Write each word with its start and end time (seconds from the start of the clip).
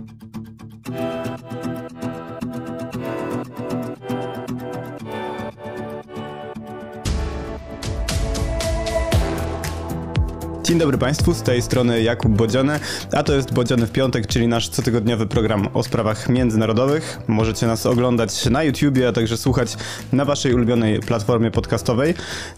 Thank 0.00 0.22
you. 0.22 0.29
Dzień 10.70 10.78
dobry 10.78 10.98
Państwu, 10.98 11.34
z 11.34 11.42
tej 11.42 11.62
strony 11.62 12.02
Jakub 12.02 12.32
Bodziony, 12.32 12.80
a 13.12 13.22
to 13.22 13.34
jest 13.34 13.54
Bodziony 13.54 13.86
w 13.86 13.92
piątek, 13.92 14.26
czyli 14.26 14.48
nasz 14.48 14.68
cotygodniowy 14.68 15.26
program 15.26 15.68
o 15.74 15.82
sprawach 15.82 16.28
międzynarodowych. 16.28 17.18
Możecie 17.28 17.66
nas 17.66 17.86
oglądać 17.86 18.46
na 18.46 18.62
YouTubie, 18.62 19.08
a 19.08 19.12
także 19.12 19.36
słuchać 19.36 19.76
na 20.12 20.24
Waszej 20.24 20.54
ulubionej 20.54 21.00
platformie 21.00 21.50
podcastowej. 21.50 22.14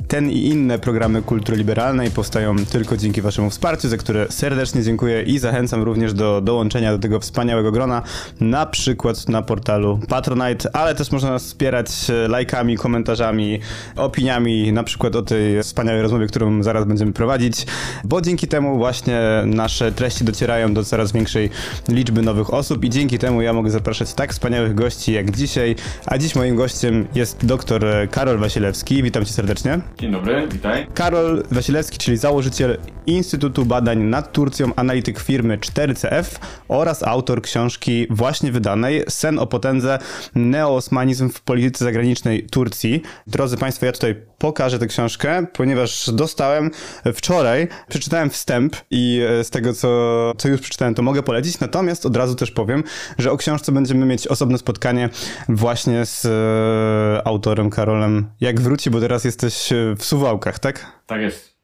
Ten 0.08 0.30
i 0.30 0.46
inne 0.46 0.78
programy 0.78 1.22
kultury 1.22 1.58
liberalnej 1.58 2.10
powstają 2.10 2.56
tylko 2.56 2.96
dzięki 2.96 3.22
Waszemu 3.22 3.50
wsparciu, 3.50 3.88
za 3.88 3.96
które 3.96 4.26
serdecznie 4.30 4.82
dziękuję 4.82 5.22
i 5.22 5.38
zachęcam 5.38 5.82
również 5.82 6.14
do 6.14 6.40
dołączenia 6.40 6.92
do 6.92 6.98
tego 6.98 7.20
wspaniałego 7.20 7.72
grona, 7.72 8.02
na 8.40 8.66
przykład 8.66 9.28
na 9.28 9.42
portalu 9.42 10.00
Patronite, 10.08 10.76
ale 10.76 10.94
też 10.94 11.12
można 11.12 11.30
nas 11.30 11.44
wspierać 11.44 11.88
lajkami, 12.28 12.76
komentarzami, 12.76 13.60
opiniami, 13.96 14.72
na 14.72 14.84
przykład 14.84 15.16
o 15.16 15.22
tej 15.22 15.62
wspaniałej 15.62 16.02
rozmowie, 16.02 16.26
którą 16.26 16.62
zaraz 16.62 16.84
będziemy 16.84 17.12
prowadzić 17.12 17.66
bo 18.04 18.20
dzięki 18.20 18.48
temu 18.48 18.76
właśnie 18.78 19.20
nasze 19.46 19.92
treści 19.92 20.24
docierają 20.24 20.74
do 20.74 20.84
coraz 20.84 21.12
większej 21.12 21.50
liczby 21.88 22.22
nowych 22.22 22.54
osób 22.54 22.84
i 22.84 22.90
dzięki 22.90 23.18
temu 23.18 23.42
ja 23.42 23.52
mogę 23.52 23.70
zapraszać 23.70 24.14
tak 24.14 24.32
wspaniałych 24.32 24.74
gości 24.74 25.12
jak 25.12 25.36
dzisiaj, 25.36 25.76
a 26.06 26.18
dziś 26.18 26.34
moim 26.34 26.56
gościem 26.56 27.06
jest 27.14 27.46
dr 27.46 27.84
Karol 28.10 28.38
Wasilewski. 28.38 29.02
Witam 29.02 29.24
cię 29.24 29.32
serdecznie. 29.32 29.80
Dzień 29.98 30.12
dobry, 30.12 30.48
witaj. 30.52 30.86
Karol 30.94 31.42
Wasilewski, 31.50 31.98
czyli 31.98 32.16
założyciel 32.16 32.78
Instytutu 33.06 33.64
Badań 33.64 33.98
nad 33.98 34.32
Turcją, 34.32 34.74
analityk 34.76 35.18
firmy 35.18 35.58
4CF 35.58 36.24
oraz 36.68 37.02
autor 37.02 37.42
książki 37.42 38.06
właśnie 38.10 38.52
wydanej 38.52 39.02
Sen 39.08 39.38
o 39.38 39.46
potędze 39.46 39.98
neoosmanizm 40.34 41.30
w 41.30 41.40
polityce 41.40 41.84
zagranicznej 41.84 42.46
Turcji. 42.46 43.02
Drodzy 43.26 43.56
Państwo, 43.56 43.86
ja 43.86 43.92
tutaj 43.92 44.14
pokażę 44.38 44.78
tę 44.78 44.86
książkę, 44.86 45.46
ponieważ 45.52 46.10
dostałem 46.12 46.70
wczoraj 47.14 47.68
przeczytałem 47.92 48.30
wstęp 48.30 48.76
i 48.90 49.20
e, 49.28 49.44
z 49.44 49.50
tego, 49.50 49.72
co, 49.72 50.32
co 50.38 50.48
już 50.48 50.60
przeczytałem, 50.60 50.94
to 50.94 51.02
mogę 51.02 51.22
polecić. 51.22 51.60
Natomiast 51.60 52.06
od 52.06 52.16
razu 52.16 52.34
też 52.34 52.50
powiem, 52.50 52.84
że 53.18 53.32
o 53.32 53.36
książce 53.36 53.72
będziemy 53.72 54.06
mieć 54.06 54.26
osobne 54.26 54.58
spotkanie 54.58 55.08
właśnie 55.48 56.06
z 56.06 56.24
e, 56.26 57.26
autorem 57.26 57.70
Karolem. 57.70 58.26
Jak 58.40 58.60
wróci, 58.60 58.90
bo 58.90 59.00
teraz 59.00 59.24
jesteś 59.24 59.72
e, 59.72 59.94
w 59.98 60.04
Suwałkach, 60.04 60.58
tak? 60.58 61.02
Tak 61.06 61.20
jest. 61.20 61.56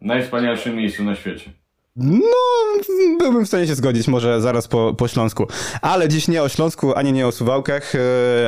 Najwspanialszym 0.00 0.76
miejscu 0.76 1.04
na 1.04 1.14
świecie. 1.14 1.50
No, 1.96 2.20
byłbym 3.18 3.44
w 3.44 3.48
stanie 3.48 3.66
się 3.66 3.74
zgodzić, 3.74 4.08
może 4.08 4.40
zaraz 4.40 4.68
po, 4.68 4.94
po 4.94 5.08
Śląsku. 5.08 5.46
Ale 5.82 6.08
dziś 6.08 6.28
nie 6.28 6.42
o 6.42 6.48
Śląsku, 6.48 6.94
ani 6.94 7.12
nie 7.12 7.26
o 7.26 7.32
Suwałkach, 7.32 7.92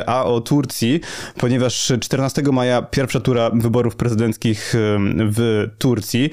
a 0.05 0.25
o 0.25 0.41
Turcji, 0.41 0.99
ponieważ 1.37 1.93
14 2.01 2.41
maja 2.41 2.81
pierwsza 2.81 3.19
tura 3.19 3.49
wyborów 3.53 3.95
prezydenckich 3.95 4.73
w 5.09 5.67
Turcji. 5.77 6.29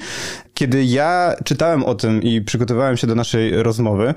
Kiedy 0.59 0.83
ja 0.83 1.33
czytałem 1.43 1.83
o 1.83 1.95
tym 1.95 2.23
i 2.23 2.41
przygotowywałem 2.41 2.97
się 2.97 3.07
do 3.07 3.15
naszej 3.15 3.63
rozmowy, 3.63 4.13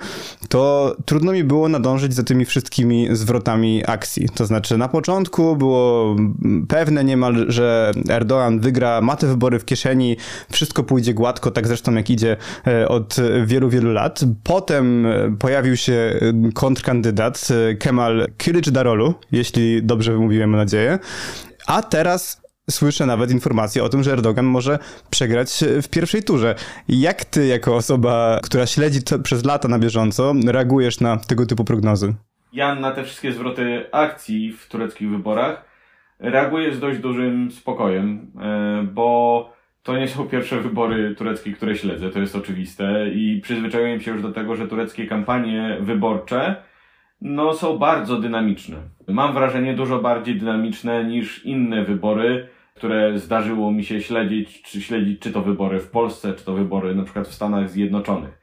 to 0.48 0.96
trudno 1.04 1.32
mi 1.32 1.44
było 1.44 1.68
nadążyć 1.68 2.14
za 2.14 2.22
tymi 2.22 2.44
wszystkimi 2.44 3.08
zwrotami 3.12 3.82
akcji. 3.86 4.28
To 4.34 4.46
znaczy, 4.46 4.78
na 4.78 4.88
początku 4.88 5.56
było 5.56 6.16
pewne 6.68 7.04
niemal, 7.04 7.44
że 7.48 7.92
Erdoğan 8.08 8.60
wygra, 8.60 9.00
ma 9.00 9.16
te 9.16 9.26
wybory 9.26 9.58
w 9.58 9.64
kieszeni, 9.64 10.16
wszystko 10.50 10.82
pójdzie 10.82 11.14
gładko, 11.14 11.50
tak 11.50 11.66
zresztą 11.66 11.94
jak 11.94 12.10
idzie 12.10 12.36
e, 12.66 12.88
od 12.88 13.16
wielu, 13.46 13.68
wielu 13.68 13.92
lat. 13.92 14.20
Potem 14.42 15.06
e, 15.06 15.36
pojawił 15.38 15.76
się 15.76 15.92
e, 15.92 16.18
kontrkandydat 16.54 17.48
Kemal 17.78 18.26
Darolu, 18.72 19.14
jeśli 19.32 19.82
dobrze 19.82 20.12
wymówiłem, 20.12 20.50
mam 20.50 20.60
nadzieję. 20.60 20.98
A 21.66 21.82
teraz 21.82 22.41
słyszę 22.70 23.06
nawet 23.06 23.30
informacje 23.30 23.84
o 23.84 23.88
tym, 23.88 24.02
że 24.02 24.12
Erdogan 24.12 24.46
może 24.46 24.78
przegrać 25.10 25.64
w 25.82 25.88
pierwszej 25.88 26.22
turze. 26.22 26.54
Jak 26.88 27.24
ty, 27.24 27.46
jako 27.46 27.76
osoba, 27.76 28.40
która 28.42 28.66
śledzi 28.66 29.02
to 29.02 29.18
przez 29.18 29.44
lata 29.44 29.68
na 29.68 29.78
bieżąco, 29.78 30.34
reagujesz 30.46 31.00
na 31.00 31.16
tego 31.16 31.46
typu 31.46 31.64
prognozy? 31.64 32.14
Ja 32.52 32.74
na 32.74 32.90
te 32.90 33.04
wszystkie 33.04 33.32
zwroty 33.32 33.84
akcji 33.92 34.52
w 34.52 34.68
tureckich 34.68 35.10
wyborach 35.10 35.72
reaguję 36.18 36.74
z 36.74 36.80
dość 36.80 36.98
dużym 36.98 37.50
spokojem, 37.50 38.32
e, 38.40 38.86
bo 38.92 39.50
to 39.82 39.96
nie 39.96 40.08
są 40.08 40.28
pierwsze 40.28 40.60
wybory 40.60 41.14
tureckie, 41.14 41.52
które 41.52 41.76
śledzę, 41.76 42.10
to 42.10 42.18
jest 42.18 42.36
oczywiste 42.36 43.08
i 43.08 43.40
przyzwyczaiłem 43.42 44.00
się 44.00 44.10
już 44.10 44.22
do 44.22 44.32
tego, 44.32 44.56
że 44.56 44.68
tureckie 44.68 45.06
kampanie 45.06 45.76
wyborcze 45.80 46.62
no, 47.20 47.54
są 47.54 47.78
bardzo 47.78 48.20
dynamiczne. 48.20 48.76
Mam 49.08 49.34
wrażenie 49.34 49.74
dużo 49.74 49.98
bardziej 49.98 50.38
dynamiczne 50.38 51.04
niż 51.04 51.44
inne 51.44 51.84
wybory, 51.84 52.48
które 52.74 53.18
zdarzyło 53.18 53.72
mi 53.72 53.84
się 53.84 54.00
śledzić, 54.00 54.62
czy 54.62 54.82
śledzić, 54.82 55.20
czy 55.20 55.32
to 55.32 55.42
wybory 55.42 55.80
w 55.80 55.90
Polsce, 55.90 56.34
czy 56.34 56.44
to 56.44 56.52
wybory 56.52 56.94
na 56.94 57.02
przykład 57.02 57.28
w 57.28 57.34
Stanach 57.34 57.70
Zjednoczonych. 57.70 58.38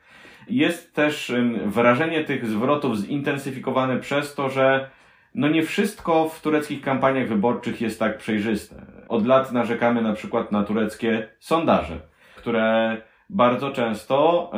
Jest 0.49 0.95
też 0.95 1.33
wrażenie 1.65 2.23
tych 2.23 2.45
zwrotów 2.47 2.97
zintensyfikowane 2.97 3.97
przez 3.97 4.35
to, 4.35 4.49
że 4.49 4.89
no 5.35 5.47
nie 5.47 5.63
wszystko 5.63 6.29
w 6.29 6.41
tureckich 6.41 6.81
kampaniach 6.81 7.27
wyborczych 7.27 7.81
jest 7.81 7.99
tak 7.99 8.17
przejrzyste. 8.17 8.85
Od 9.07 9.25
lat 9.25 9.51
narzekamy 9.51 10.01
na 10.01 10.13
przykład 10.13 10.51
na 10.51 10.63
tureckie 10.63 11.27
sondaże, 11.39 11.99
które 12.35 12.97
bardzo 13.29 13.71
często 13.71 14.51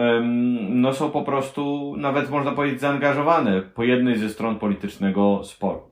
no 0.69 0.93
są 0.93 1.11
po 1.11 1.21
prostu, 1.21 1.95
nawet 1.97 2.29
można 2.29 2.51
powiedzieć, 2.51 2.79
zaangażowane 2.79 3.61
po 3.61 3.83
jednej 3.83 4.17
ze 4.17 4.29
stron 4.29 4.59
politycznego 4.59 5.43
sporu. 5.43 5.90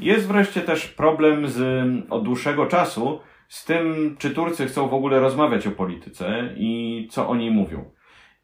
Jest 0.00 0.28
wreszcie 0.28 0.60
też 0.60 0.86
problem 0.86 1.48
z, 1.48 1.86
od 2.10 2.24
dłuższego 2.24 2.66
czasu 2.66 3.20
z 3.48 3.64
tym, 3.64 4.16
czy 4.18 4.30
Turcy 4.30 4.66
chcą 4.66 4.88
w 4.88 4.94
ogóle 4.94 5.20
rozmawiać 5.20 5.66
o 5.66 5.70
polityce 5.70 6.54
i 6.56 7.08
co 7.10 7.28
oni 7.28 7.50
mówią. 7.50 7.84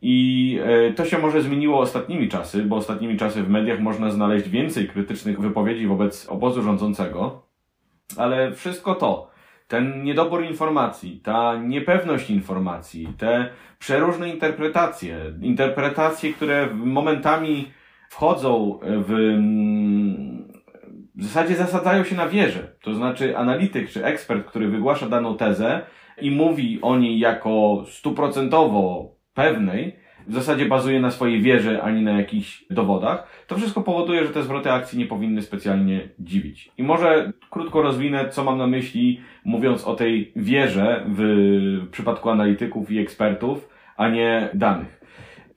I 0.02 0.58
e, 0.64 0.92
to 0.92 1.04
się 1.04 1.18
może 1.18 1.42
zmieniło 1.42 1.80
ostatnimi 1.80 2.28
czasy, 2.28 2.62
bo 2.62 2.76
ostatnimi 2.76 3.16
czasy 3.16 3.42
w 3.42 3.50
mediach 3.50 3.80
można 3.80 4.10
znaleźć 4.10 4.48
więcej 4.48 4.88
krytycznych 4.88 5.40
wypowiedzi 5.40 5.86
wobec 5.86 6.28
obozu 6.28 6.62
rządzącego, 6.62 7.42
ale 8.16 8.52
wszystko 8.52 8.94
to, 8.94 9.30
ten 9.68 10.04
niedobór 10.04 10.44
informacji, 10.44 11.20
ta 11.24 11.56
niepewność 11.56 12.30
informacji, 12.30 13.08
te 13.18 13.48
przeróżne 13.78 14.30
interpretacje, 14.30 15.32
interpretacje, 15.42 16.32
które 16.32 16.68
momentami 16.74 17.70
wchodzą 18.08 18.78
w 18.82 19.36
w 21.14 21.24
zasadzie 21.24 21.56
zasadzają 21.56 22.04
się 22.04 22.16
na 22.16 22.28
wierze. 22.28 22.72
To 22.82 22.94
znaczy 22.94 23.36
analityk 23.36 23.90
czy 23.90 24.04
ekspert, 24.04 24.46
który 24.46 24.68
wygłasza 24.68 25.08
daną 25.08 25.36
tezę 25.36 25.80
i 26.20 26.30
mówi 26.30 26.78
o 26.82 26.96
niej 26.96 27.18
jako 27.18 27.84
stuprocentowo 27.88 29.14
pewnej, 29.34 29.96
w 30.26 30.34
zasadzie 30.34 30.66
bazuje 30.66 31.00
na 31.00 31.10
swojej 31.10 31.40
wierze, 31.40 31.82
ani 31.82 32.02
na 32.02 32.12
jakichś 32.12 32.64
dowodach, 32.70 33.44
to 33.46 33.56
wszystko 33.56 33.80
powoduje, 33.80 34.26
że 34.26 34.32
te 34.32 34.42
zwroty 34.42 34.72
akcji 34.72 34.98
nie 34.98 35.06
powinny 35.06 35.42
specjalnie 35.42 36.08
dziwić. 36.18 36.72
I 36.78 36.82
może 36.82 37.32
krótko 37.50 37.82
rozwinę, 37.82 38.28
co 38.28 38.44
mam 38.44 38.58
na 38.58 38.66
myśli, 38.66 39.20
mówiąc 39.44 39.84
o 39.84 39.94
tej 39.94 40.32
wierze 40.36 41.04
w 41.08 41.90
przypadku 41.90 42.30
analityków 42.30 42.90
i 42.90 42.98
ekspertów, 42.98 43.68
a 43.96 44.08
nie 44.08 44.48
danych. 44.54 45.00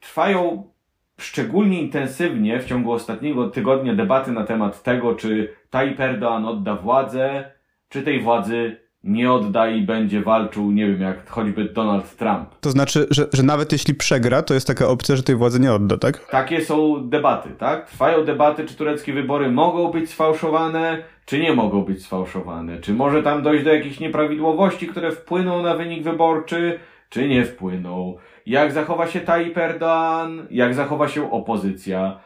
Trwają 0.00 0.70
szczególnie 1.18 1.80
intensywnie 1.80 2.60
w 2.60 2.64
ciągu 2.64 2.92
ostatniego 2.92 3.50
tygodnia 3.50 3.94
debaty 3.94 4.32
na 4.32 4.44
temat 4.44 4.82
tego, 4.82 5.14
czy 5.14 5.54
Tayyip 5.70 5.98
Erdoğan 5.98 6.46
odda 6.46 6.76
władzę, 6.76 7.44
czy 7.88 8.02
tej 8.02 8.20
władzy 8.20 8.84
nie 9.04 9.32
odda 9.32 9.70
i 9.70 9.82
będzie 9.82 10.22
walczył, 10.22 10.70
nie 10.70 10.86
wiem, 10.86 11.00
jak 11.00 11.30
choćby 11.30 11.64
Donald 11.64 12.16
Trump. 12.16 12.48
To 12.60 12.70
znaczy, 12.70 13.06
że, 13.10 13.26
że 13.32 13.42
nawet 13.42 13.72
jeśli 13.72 13.94
przegra, 13.94 14.42
to 14.42 14.54
jest 14.54 14.66
taka 14.66 14.88
opcja, 14.88 15.16
że 15.16 15.22
tej 15.22 15.36
władzy 15.36 15.60
nie 15.60 15.72
odda, 15.72 15.98
tak? 15.98 16.18
Takie 16.18 16.64
są 16.64 17.08
debaty, 17.08 17.50
tak? 17.58 17.90
Trwają 17.90 18.24
debaty, 18.24 18.64
czy 18.64 18.76
tureckie 18.76 19.12
wybory 19.12 19.50
mogą 19.50 19.90
być 19.90 20.10
sfałszowane, 20.10 21.02
czy 21.26 21.38
nie 21.38 21.52
mogą 21.52 21.82
być 21.82 22.04
sfałszowane. 22.04 22.80
Czy 22.80 22.94
może 22.94 23.22
tam 23.22 23.42
dojść 23.42 23.64
do 23.64 23.74
jakichś 23.74 24.00
nieprawidłowości, 24.00 24.86
które 24.86 25.12
wpłyną 25.12 25.62
na 25.62 25.76
wynik 25.76 26.02
wyborczy, 26.02 26.78
czy 27.14 27.28
nie 27.28 27.44
wpłyną 27.44 28.16
jak 28.46 28.72
zachowa 28.72 29.06
się 29.06 29.20
Tayyip 29.20 29.56
Erdoğan, 29.56 30.46
jak 30.50 30.74
zachowa 30.74 31.08
się 31.08 31.30
opozycja 31.30 32.18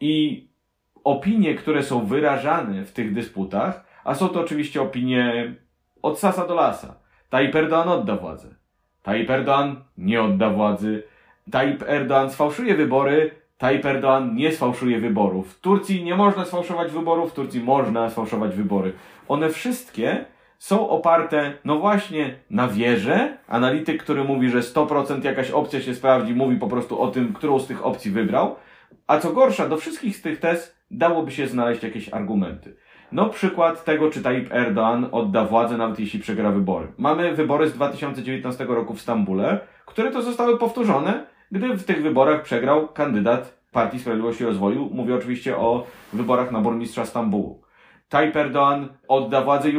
i 0.00 0.46
opinie, 1.04 1.54
które 1.54 1.82
są 1.82 2.06
wyrażane 2.06 2.84
w 2.84 2.92
tych 2.92 3.14
dysputach, 3.14 3.84
a 4.04 4.14
są 4.14 4.28
to 4.28 4.40
oczywiście 4.40 4.82
opinie 4.82 5.54
od 6.02 6.18
sasa 6.18 6.46
do 6.46 6.54
lasa. 6.54 6.94
Tayyip 7.30 7.54
Erdoğan 7.54 7.88
odda 7.88 8.16
władzę. 8.16 8.48
Tayyip 9.02 9.30
Erdoğan 9.30 9.74
nie 9.98 10.22
odda 10.22 10.50
władzy. 10.50 11.02
Tayyip 11.50 11.82
Erdoğan 11.82 12.30
sfałszuje 12.30 12.74
wybory. 12.74 13.30
Tayyip 13.58 13.84
Erdoğan 13.84 14.34
nie 14.34 14.52
sfałszuje 14.52 15.00
wyborów. 15.00 15.54
W 15.54 15.60
Turcji 15.60 16.04
nie 16.04 16.16
można 16.16 16.44
sfałszować 16.44 16.92
wyborów, 16.92 17.30
w 17.30 17.34
Turcji 17.34 17.60
można 17.60 18.10
sfałszować 18.10 18.54
wybory. 18.54 18.92
One 19.28 19.48
wszystkie 19.48 20.24
są 20.60 20.88
oparte, 20.88 21.52
no 21.64 21.78
właśnie, 21.78 22.34
na 22.50 22.68
wierze. 22.68 23.38
Analityk, 23.48 24.02
który 24.02 24.24
mówi, 24.24 24.48
że 24.48 24.60
100% 24.60 25.24
jakaś 25.24 25.50
opcja 25.50 25.80
się 25.80 25.94
sprawdzi, 25.94 26.34
mówi 26.34 26.56
po 26.56 26.66
prostu 26.66 27.00
o 27.00 27.08
tym, 27.08 27.32
którą 27.32 27.58
z 27.58 27.66
tych 27.66 27.86
opcji 27.86 28.10
wybrał. 28.10 28.56
A 29.06 29.18
co 29.18 29.32
gorsza, 29.32 29.68
do 29.68 29.76
wszystkich 29.76 30.16
z 30.16 30.22
tych 30.22 30.40
tez 30.40 30.76
dałoby 30.90 31.30
się 31.30 31.46
znaleźć 31.46 31.82
jakieś 31.82 32.08
argumenty. 32.08 32.76
No 33.12 33.28
przykład 33.28 33.84
tego, 33.84 34.10
czy 34.10 34.22
Tayyip 34.22 34.50
Erdoğan 34.50 35.08
odda 35.12 35.44
władzę, 35.44 35.76
nawet 35.76 36.00
jeśli 36.00 36.20
przegra 36.20 36.50
wybory. 36.50 36.86
Mamy 36.98 37.34
wybory 37.34 37.68
z 37.68 37.72
2019 37.72 38.64
roku 38.64 38.94
w 38.94 39.00
Stambule, 39.00 39.60
które 39.86 40.10
to 40.10 40.22
zostały 40.22 40.58
powtórzone, 40.58 41.26
gdy 41.52 41.74
w 41.74 41.84
tych 41.84 42.02
wyborach 42.02 42.42
przegrał 42.42 42.88
kandydat 42.88 43.60
Partii 43.72 43.98
Sprawiedliwości 43.98 44.42
i 44.42 44.46
Rozwoju. 44.46 44.90
Mówię 44.92 45.14
oczywiście 45.14 45.56
o 45.56 45.86
wyborach 46.12 46.52
na 46.52 46.60
burmistrza 46.60 47.06
Stambułu. 47.06 47.59
Tayyip 48.10 48.36
Erdoğan 48.36 48.88
odda 49.08 49.42
władzę 49.42 49.70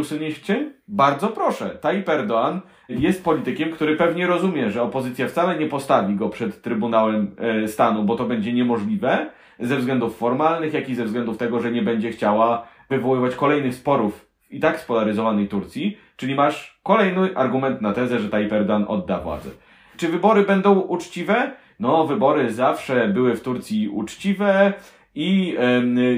cień? 0.43 0.73
Bardzo 0.87 1.27
proszę. 1.27 1.69
Tayyip 1.69 2.07
Erdoğan 2.07 2.59
jest 2.89 3.23
politykiem, 3.23 3.71
który 3.71 3.95
pewnie 3.95 4.27
rozumie, 4.27 4.71
że 4.71 4.83
opozycja 4.83 5.27
wcale 5.27 5.59
nie 5.59 5.67
postawi 5.67 6.15
go 6.15 6.29
przed 6.29 6.61
Trybunałem 6.61 7.35
e, 7.37 7.67
Stanu, 7.67 8.03
bo 8.03 8.15
to 8.15 8.25
będzie 8.25 8.53
niemożliwe 8.53 9.29
ze 9.59 9.77
względów 9.77 10.17
formalnych, 10.17 10.73
jak 10.73 10.89
i 10.89 10.95
ze 10.95 11.05
względów 11.05 11.37
tego, 11.37 11.59
że 11.59 11.71
nie 11.71 11.81
będzie 11.81 12.11
chciała 12.11 12.67
wywoływać 12.89 13.35
kolejnych 13.35 13.75
sporów 13.75 14.27
i 14.49 14.59
tak 14.59 14.79
spolaryzowanej 14.79 15.47
Turcji, 15.47 15.97
czyli 16.15 16.35
masz 16.35 16.79
kolejny 16.83 17.37
argument 17.37 17.81
na 17.81 17.93
tezę, 17.93 18.19
że 18.19 18.29
Tayyip 18.29 18.51
Erdoğan 18.51 18.85
odda 18.87 19.19
władzę. 19.19 19.49
Czy 19.97 20.07
wybory 20.07 20.43
będą 20.43 20.79
uczciwe? 20.79 21.51
No, 21.79 22.07
wybory 22.07 22.51
zawsze 22.51 23.07
były 23.07 23.35
w 23.35 23.41
Turcji 23.41 23.89
uczciwe 23.89 24.73
i 25.15 25.57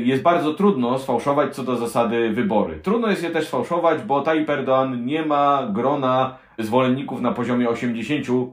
jest 0.03 0.23
bardzo 0.23 0.53
trudno 0.53 0.99
sfałszować 0.99 1.55
co 1.55 1.63
do 1.63 1.75
zasady 1.75 2.29
wybory. 2.29 2.79
Trudno 2.83 3.09
jest 3.09 3.23
je 3.23 3.29
też 3.29 3.47
sfałszować, 3.47 4.01
bo 4.01 4.21
Tayyip 4.21 4.49
Erdoğan 4.49 5.05
nie 5.05 5.25
ma 5.25 5.67
grona 5.71 6.37
zwolenników 6.59 7.21
na 7.21 7.31
poziomie 7.31 7.67
80%, 7.67 8.47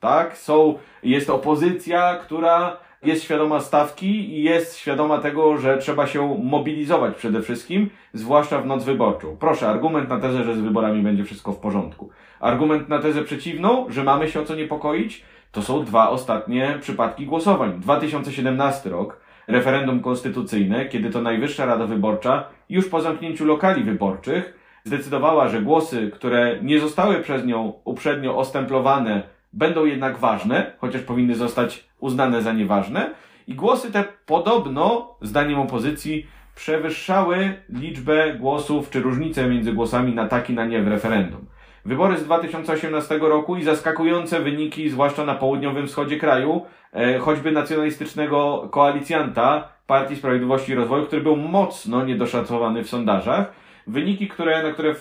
tak? 0.00 0.38
Są, 0.38 0.74
jest 1.02 1.30
opozycja, 1.30 2.16
która 2.16 2.76
jest 3.02 3.24
świadoma 3.24 3.60
stawki 3.60 4.06
i 4.06 4.42
jest 4.42 4.76
świadoma 4.76 5.18
tego, 5.18 5.56
że 5.58 5.78
trzeba 5.78 6.06
się 6.06 6.38
mobilizować 6.44 7.14
przede 7.14 7.42
wszystkim, 7.42 7.90
zwłaszcza 8.12 8.60
w 8.60 8.66
noc 8.66 8.84
wyborczą. 8.84 9.36
Proszę, 9.40 9.68
argument 9.68 10.08
na 10.08 10.20
tezę, 10.20 10.44
że 10.44 10.56
z 10.56 10.60
wyborami 10.60 11.02
będzie 11.02 11.24
wszystko 11.24 11.52
w 11.52 11.58
porządku. 11.58 12.10
Argument 12.40 12.88
na 12.88 12.98
tezę 12.98 13.22
przeciwną, 13.22 13.86
że 13.88 14.04
mamy 14.04 14.28
się 14.28 14.40
o 14.40 14.44
co 14.44 14.54
niepokoić, 14.54 15.24
to 15.52 15.62
są 15.62 15.84
dwa 15.84 16.10
ostatnie 16.10 16.78
przypadki 16.80 17.26
głosowań. 17.26 17.80
2017 17.80 18.90
rok, 18.90 19.20
referendum 19.46 20.00
konstytucyjne, 20.00 20.86
kiedy 20.86 21.10
to 21.10 21.22
Najwyższa 21.22 21.66
Rada 21.66 21.86
Wyborcza 21.86 22.44
już 22.68 22.88
po 22.88 23.00
zamknięciu 23.00 23.44
lokali 23.44 23.84
wyborczych 23.84 24.58
zdecydowała, 24.84 25.48
że 25.48 25.62
głosy, 25.62 26.10
które 26.14 26.58
nie 26.62 26.80
zostały 26.80 27.20
przez 27.20 27.44
nią 27.44 27.72
uprzednio 27.84 28.36
ostemplowane, 28.36 29.22
będą 29.52 29.84
jednak 29.84 30.18
ważne, 30.18 30.72
chociaż 30.78 31.02
powinny 31.02 31.34
zostać 31.34 31.84
uznane 32.00 32.42
za 32.42 32.52
nieważne. 32.52 33.10
I 33.46 33.54
głosy 33.54 33.92
te 33.92 34.04
podobno, 34.26 35.14
zdaniem 35.22 35.60
opozycji, 35.60 36.26
przewyższały 36.54 37.54
liczbę 37.68 38.34
głosów, 38.34 38.90
czy 38.90 39.00
różnicę 39.00 39.48
między 39.48 39.72
głosami 39.72 40.14
na 40.14 40.28
tak 40.28 40.50
i 40.50 40.54
na 40.54 40.66
nie 40.66 40.82
w 40.82 40.88
referendum. 40.88 41.46
Wybory 41.86 42.18
z 42.18 42.24
2018 42.24 43.18
roku 43.18 43.56
i 43.56 43.62
zaskakujące 43.62 44.40
wyniki, 44.40 44.90
zwłaszcza 44.90 45.24
na 45.24 45.34
południowym 45.34 45.86
wschodzie 45.86 46.18
kraju, 46.18 46.66
e, 46.92 47.18
choćby 47.18 47.52
nacjonalistycznego 47.52 48.68
koalicjanta 48.70 49.68
Partii 49.86 50.16
Sprawiedliwości 50.16 50.72
i 50.72 50.74
Rozwoju, 50.74 51.06
który 51.06 51.22
był 51.22 51.36
mocno 51.36 52.04
niedoszacowany 52.04 52.84
w 52.84 52.88
sondażach. 52.88 53.52
Wyniki, 53.86 54.28
które, 54.28 54.62
na 54.62 54.72
które 54.72 54.94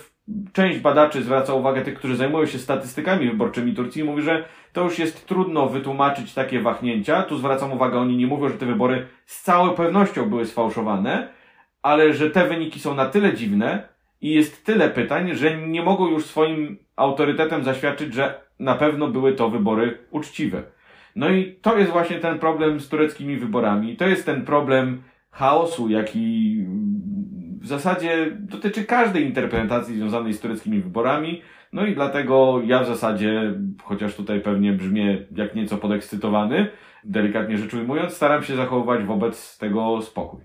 część 0.53 0.79
badaczy 0.79 1.23
zwraca 1.23 1.53
uwagę, 1.53 1.81
tych, 1.81 1.95
którzy 1.95 2.15
zajmują 2.15 2.45
się 2.45 2.57
statystykami 2.57 3.29
wyborczymi 3.29 3.73
Turcji, 3.73 4.03
mówi, 4.03 4.21
że 4.21 4.45
to 4.73 4.83
już 4.83 4.99
jest 4.99 5.27
trudno 5.27 5.67
wytłumaczyć 5.69 6.33
takie 6.33 6.59
wahnięcia. 6.59 7.23
Tu 7.23 7.37
zwracam 7.37 7.73
uwagę, 7.73 7.99
oni 7.99 8.17
nie 8.17 8.27
mówią, 8.27 8.49
że 8.49 8.57
te 8.57 8.65
wybory 8.65 9.07
z 9.25 9.43
całą 9.43 9.69
pewnością 9.69 10.29
były 10.29 10.45
sfałszowane, 10.45 11.27
ale 11.81 12.13
że 12.13 12.29
te 12.29 12.47
wyniki 12.47 12.79
są 12.79 12.95
na 12.95 13.05
tyle 13.05 13.33
dziwne 13.33 13.92
i 14.23 14.33
jest 14.33 14.65
tyle 14.65 14.89
pytań, 14.89 15.35
że 15.35 15.57
nie 15.57 15.83
mogą 15.83 16.09
już 16.09 16.25
swoim 16.25 16.77
autorytetem 16.95 17.63
zaświadczyć, 17.63 18.13
że 18.13 18.41
na 18.59 18.75
pewno 18.75 19.07
były 19.07 19.33
to 19.33 19.49
wybory 19.49 19.97
uczciwe. 20.11 20.63
No 21.15 21.29
i 21.29 21.55
to 21.61 21.77
jest 21.77 21.91
właśnie 21.91 22.19
ten 22.19 22.39
problem 22.39 22.79
z 22.79 22.89
tureckimi 22.89 23.37
wyborami. 23.37 23.97
To 23.97 24.07
jest 24.07 24.25
ten 24.25 24.45
problem 24.45 25.03
chaosu, 25.31 25.89
jaki 25.89 26.57
w 27.61 27.67
zasadzie 27.67 28.37
dotyczy 28.39 28.83
każdej 28.83 29.25
interpretacji 29.25 29.95
związanej 29.95 30.33
z 30.33 30.39
tureckimi 30.39 30.81
wyborami. 30.81 31.41
No 31.73 31.85
i 31.85 31.95
dlatego 31.95 32.61
ja 32.65 32.83
w 32.83 32.87
zasadzie, 32.87 33.53
chociaż 33.83 34.15
tutaj 34.15 34.41
pewnie 34.41 34.73
brzmię 34.73 35.25
jak 35.35 35.55
nieco 35.55 35.77
podekscytowany, 35.77 36.67
delikatnie 37.05 37.57
rzecz 37.57 37.73
ujmując, 37.73 38.13
staram 38.13 38.43
się 38.43 38.55
zachowywać 38.55 39.05
wobec 39.05 39.57
tego 39.57 40.01
spokój. 40.01 40.39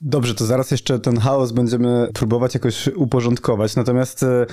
Dobrze, 0.00 0.34
to 0.34 0.44
zaraz 0.44 0.70
jeszcze 0.70 0.98
ten 0.98 1.18
chaos 1.18 1.52
będziemy 1.52 2.08
próbować 2.14 2.54
jakoś 2.54 2.88
uporządkować. 2.88 3.76
Natomiast 3.76 4.22
e, 4.22 4.46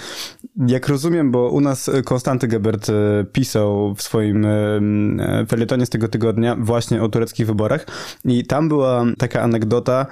jak 0.67 0.87
rozumiem, 0.87 1.31
bo 1.31 1.49
u 1.49 1.61
nas 1.61 1.91
Konstanty 2.05 2.47
Gebert 2.47 2.89
e, 2.89 2.93
pisał 3.31 3.95
w 3.95 4.01
swoim 4.01 4.45
e, 4.45 5.45
felietonie 5.49 5.85
z 5.85 5.89
tego 5.89 6.07
tygodnia 6.07 6.55
właśnie 6.59 7.03
o 7.03 7.09
tureckich 7.09 7.47
wyborach 7.47 7.85
i 8.25 8.45
tam 8.45 8.69
była 8.69 9.05
taka 9.17 9.41
anegdota, 9.41 10.05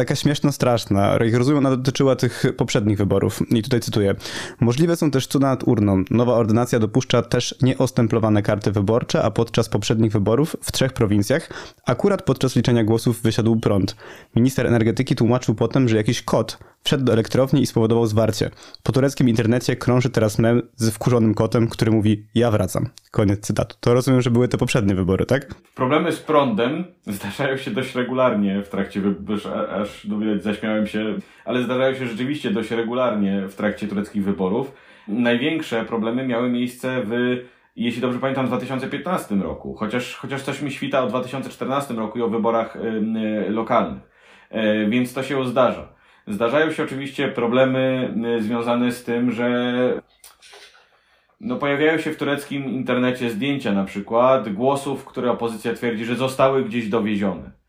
taka 0.00 0.16
śmieszno 0.16 0.52
straszna. 0.52 1.18
Jak 1.24 1.34
rozumiem, 1.34 1.66
ona 1.66 1.76
dotyczyła 1.76 2.16
tych 2.16 2.44
poprzednich 2.56 2.98
wyborów. 2.98 3.42
I 3.50 3.62
tutaj 3.62 3.80
cytuję. 3.80 4.14
Możliwe 4.60 4.96
są 4.96 5.10
też 5.10 5.26
cuda 5.26 5.48
nad 5.48 5.68
urną. 5.68 6.04
Nowa 6.10 6.34
ordynacja 6.34 6.78
dopuszcza 6.78 7.22
też 7.22 7.54
nieostemplowane 7.62 8.42
karty 8.42 8.72
wyborcze, 8.72 9.22
a 9.22 9.30
podczas 9.30 9.68
poprzednich 9.68 10.12
wyborów 10.12 10.56
w 10.62 10.72
trzech 10.72 10.92
prowincjach 10.92 11.50
akurat 11.86 12.22
podczas 12.22 12.56
liczenia 12.56 12.84
głosów 12.84 13.22
wysiadł 13.22 13.56
prąd. 13.56 13.96
Minister 14.36 14.66
energetyki 14.66 15.16
tłumaczył 15.16 15.54
potem, 15.54 15.88
że 15.88 15.96
jakiś 15.96 16.22
kot 16.22 16.58
wszedł 16.84 17.04
do 17.04 17.12
elektrowni 17.12 17.62
i 17.62 17.66
spowodował 17.66 18.06
zwarcie. 18.06 18.50
Po 18.82 18.92
tureckim 18.92 19.28
internecie 19.28 19.76
krąży 19.76 20.10
teraz 20.10 20.38
mem 20.38 20.62
z 20.76 20.90
wkurzonym 20.90 21.34
kotem, 21.34 21.68
który 21.68 21.90
mówi 21.90 22.26
ja 22.34 22.50
wracam. 22.50 22.88
Koniec 23.10 23.40
cytatu. 23.40 23.76
To 23.80 23.94
rozumiem, 23.94 24.22
że 24.22 24.30
były 24.30 24.48
te 24.48 24.58
poprzednie 24.58 24.94
wybory, 24.94 25.26
tak? 25.26 25.54
Problemy 25.74 26.12
z 26.12 26.20
prądem 26.20 26.84
zdarzają 27.06 27.56
się 27.56 27.70
dość 27.70 27.94
regularnie 27.94 28.62
w 28.62 28.68
trakcie 28.68 29.00
wyborów, 29.00 29.46
aż 29.70 29.89
no 30.04 30.18
widać 30.18 30.42
zaśmiałem 30.42 30.86
się, 30.86 31.18
ale 31.44 31.62
zdarzają 31.62 31.94
się 31.94 32.06
rzeczywiście 32.06 32.50
dość 32.50 32.70
regularnie 32.70 33.48
w 33.48 33.54
trakcie 33.54 33.88
tureckich 33.88 34.24
wyborów. 34.24 34.72
Największe 35.08 35.84
problemy 35.84 36.26
miały 36.26 36.50
miejsce 36.50 37.02
w 37.04 37.10
jeśli 37.76 38.00
dobrze 38.00 38.18
pamiętam, 38.18 38.46
w 38.46 38.48
2015 38.48 39.34
roku, 39.34 39.74
chociaż, 39.74 40.16
chociaż 40.16 40.42
coś 40.42 40.62
mi 40.62 40.70
świta 40.70 41.02
o 41.02 41.06
2014 41.06 41.94
roku 41.94 42.18
i 42.18 42.22
o 42.22 42.28
wyborach 42.28 42.76
y, 42.76 43.50
lokalnych. 43.50 44.02
Y, 44.52 44.86
więc 44.90 45.14
to 45.14 45.22
się 45.22 45.46
zdarza. 45.46 45.88
Zdarzają 46.26 46.70
się 46.72 46.82
oczywiście 46.82 47.28
problemy 47.28 48.14
y, 48.38 48.42
związane 48.42 48.92
z 48.92 49.04
tym, 49.04 49.30
że 49.30 49.50
no 51.40 51.56
pojawiają 51.56 51.98
się 51.98 52.12
w 52.12 52.16
tureckim 52.16 52.64
internecie 52.64 53.30
zdjęcia 53.30 53.72
na 53.72 53.84
przykład 53.84 54.52
głosów, 54.52 55.04
które 55.04 55.30
opozycja 55.30 55.74
twierdzi, 55.74 56.04
że 56.04 56.14
zostały 56.14 56.64
gdzieś 56.64 56.88
dowiezione. 56.88 57.59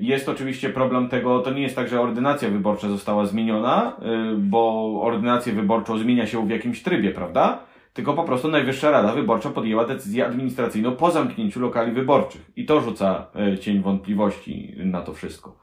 Jest 0.00 0.28
oczywiście 0.28 0.70
problem 0.70 1.08
tego, 1.08 1.40
to 1.40 1.50
nie 1.52 1.62
jest 1.62 1.76
tak, 1.76 1.88
że 1.88 2.00
ordynacja 2.00 2.48
wyborcza 2.48 2.88
została 2.88 3.26
zmieniona, 3.26 3.96
y, 4.32 4.36
bo 4.36 4.92
ordynację 5.02 5.52
wyborczą 5.52 5.98
zmienia 5.98 6.26
się 6.26 6.46
w 6.46 6.50
jakimś 6.50 6.82
trybie, 6.82 7.10
prawda? 7.10 7.58
Tylko 7.92 8.14
po 8.14 8.24
prostu 8.24 8.48
Najwyższa 8.48 8.90
Rada 8.90 9.12
Wyborcza 9.12 9.50
podjęła 9.50 9.84
decyzję 9.84 10.26
administracyjną 10.26 10.96
po 10.96 11.10
zamknięciu 11.10 11.60
lokali 11.60 11.92
wyborczych. 11.92 12.50
I 12.56 12.66
to 12.66 12.80
rzuca 12.80 13.26
y, 13.54 13.58
cień 13.58 13.82
wątpliwości 13.82 14.74
na 14.84 15.00
to 15.00 15.12
wszystko 15.12 15.60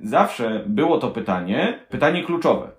zawsze 0.00 0.64
było 0.66 0.98
to 0.98 1.10
pytanie, 1.10 1.78
pytanie 1.88 2.24
kluczowe. 2.24 2.70